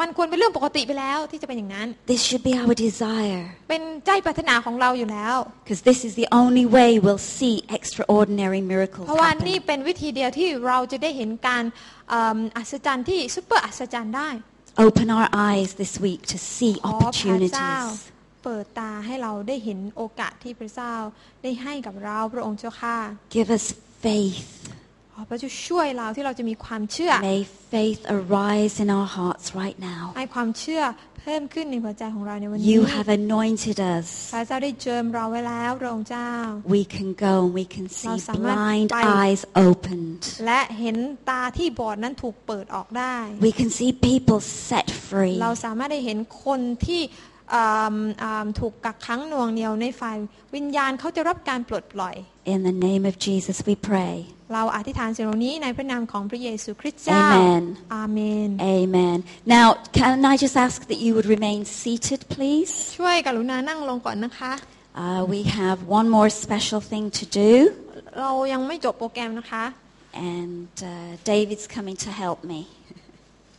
[0.00, 3.42] มันควรเป็นเรื่องปกติไปแล้วที่จะเป็นอย่างนั้น This should be our desire.
[3.70, 9.66] เป็นใจปรารถนาของเราอยู่แล้ว Because this is the only way we'll see extraordinary miracles เพราะว่านี่ happen.
[9.66, 11.64] เป็นวิธีเดียวที่เราจะได้เห็นการ
[12.10, 14.28] เอิ่มอัศจรรย์ที่ซุปเปอร์อัศจรรย์ได้
[14.86, 18.18] Open our eyes this week to see ขอพระเจ้า opportunities.
[18.44, 20.94] เปิดตาให้เราได้เห็นโอกาสที่พระเจ้า
[21.42, 22.98] ได้ให้กับเราพระองค์เจ้าค่ะ
[23.36, 23.64] Give us
[24.04, 24.59] faith.
[25.20, 27.42] ขออพระเจ้าช่วยเราที่เราจะมีความเชื่อ May
[27.72, 30.02] faith arise in our hearts right now.
[30.18, 30.82] ให้ความเชื่อ
[31.20, 34.06] เพิ่มขึ้นในหัวใจของเราในวันนี้ You have anointed us.
[34.34, 36.30] พระเจ้าได้เจิมเราไว้แล้วพระองค์เจ้า
[36.76, 40.22] We can go and we can see เราสามารถ blind ไป eyes opened.
[40.46, 40.96] และเห็น
[41.28, 43.16] ตาที่บอดนั้นถูกเปิดออกได้
[43.46, 45.36] We can see people set free.
[45.42, 47.02] เราสามารถได้เห็นคนที่
[47.54, 50.16] อ่าอ่าถูกกักขังหน่วงเหนียวในฝ่าย
[50.54, 52.14] วิญญาณเขาจะรับการปลดปล่อย
[52.53, 54.15] In the name of Jesus, we pray.
[54.53, 57.63] เราอธิษฐานสิ่งเหล่านี้ในพระนามของพระเยซูคริสต์เจ้า Amen.
[57.95, 59.17] อาเมน Amen.
[59.55, 59.67] Now,
[59.99, 62.73] can I just ask that you would remain seated, please?
[62.97, 64.53] ช่วยกรุณานั่งลงก่อนนะคะ
[65.05, 67.51] Uh, we have one more special thing to do,
[68.19, 69.63] เรายังไม่จบโปรแกรมนะคะ
[70.37, 70.91] and uh,
[71.31, 72.59] David's coming to help me.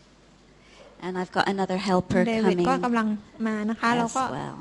[1.04, 3.06] and I've got another helper เดวิด coming ก็กำลัง
[3.46, 4.56] มานะคะเรา as ก็ well.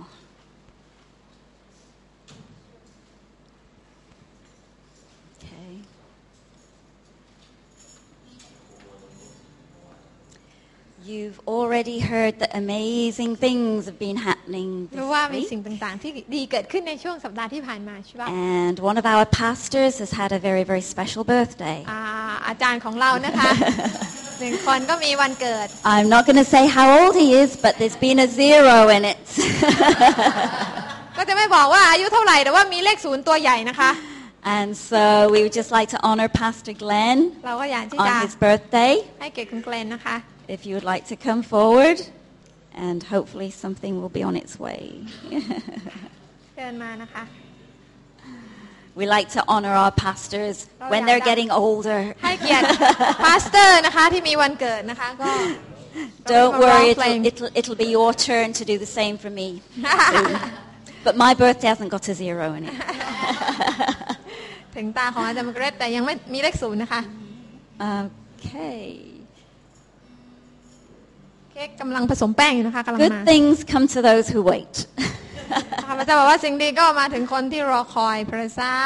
[11.14, 14.70] You've already heard that amazing things have been happening
[15.00, 15.50] รู้ this ว่ามี week.
[15.52, 18.28] สิ่งต่างๆ ที่ดีเกิดขึ้นในช่วงสัปดาห์ที่ผ่านมาใช่ปะ
[18.62, 21.78] And one of our pastors has had a very, very special birthday.
[21.92, 22.02] อ่า
[22.48, 23.50] อาจารย์ของเรานะคะ
[24.40, 28.76] หนึ่งคนก็มีวันเกิด I'm not going to say how old he is, but there's been a zero
[28.96, 29.20] in it.
[31.18, 33.92] ก็จะไม่บอกว่าอายุเท่าไหร่แต่ว่ามีเลขศูนย์ตัวใหญ่นะคะ
[34.58, 35.02] and so
[35.34, 38.92] we would just like to honor Pastor Glenn เราก็อยากที่จะ on his birthday.
[40.51, 42.01] if you would like to come forward,
[42.75, 45.05] and hopefully something will be on its way.
[48.97, 52.17] we like to honor our pastors when they're getting older.
[56.25, 59.63] Don't worry, it'll, it'll, it'll be your turn to do the same for me.
[61.05, 62.75] but my birthday hasn't got a zero in it.
[67.81, 69.20] Okay.
[71.60, 74.76] เค้กกำลังผสมแป้งอยู่นะคะกำลังมา Good things come to those who wait.
[75.88, 78.84] ข้าพเจ้าบอกว่าสิ่งดีก็มาถึงคนที่รอคอยพระเจ้า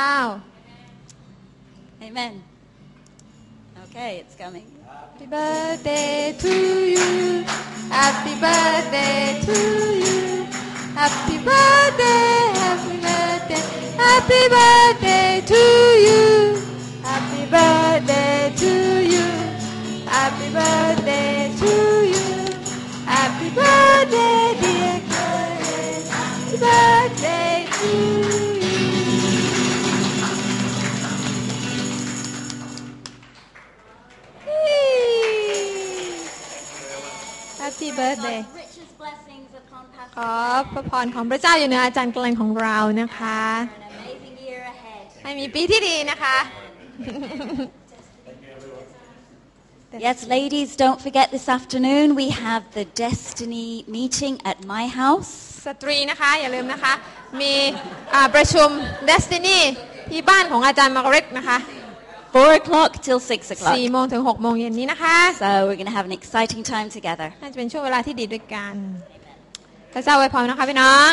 [2.07, 2.33] Amen.
[3.83, 4.65] Okay, it's coming.
[5.19, 6.53] Happy birthday to
[6.95, 7.43] you
[7.89, 9.57] Happy birthday to
[10.05, 10.45] you
[10.95, 13.63] Happy birthday Happy birthday
[13.97, 15.61] Happy birthday to
[16.07, 16.23] you
[17.03, 18.71] Happy birthday to
[19.13, 19.25] you
[20.07, 21.71] Happy birthday to
[22.13, 22.32] you
[23.14, 29.14] Happy birthday dear Glenn Happy birthday to you
[37.62, 39.82] Happy birthday Richest blessings upon
[40.16, 40.32] ขอ
[40.72, 43.40] พระพรของพระเจ้าอยู่เหนืออาจารย์เกลนของเรานะคะ
[43.76, 45.04] An amazing year ahead.
[45.22, 46.36] ให้มีปีที่ดีนะคะ
[50.07, 55.31] Yes, ladies, don't forget this afternoon we have the Destiny meeting at my house.
[55.67, 56.93] สตรีนะคะ อย่าลืมนะคะ
[57.41, 57.53] มี
[58.13, 58.69] อ่าประชุม
[59.09, 59.59] Destiny
[60.09, 61.57] ที่บ้านของอาจารย์มาร์กาเร็ตนะคะ
[62.35, 63.75] Four o'clock till six o'clock.
[63.83, 67.27] 4โมงถึง6โมงเย็นนี้นะคะ So we're going to have an exciting time together.
[67.41, 68.75] น่าจะเป็นช่วงเวลาที่ดีด้วยกัน
[69.93, 71.11] พระเจ้าไว้พรนะคะพี่น้อง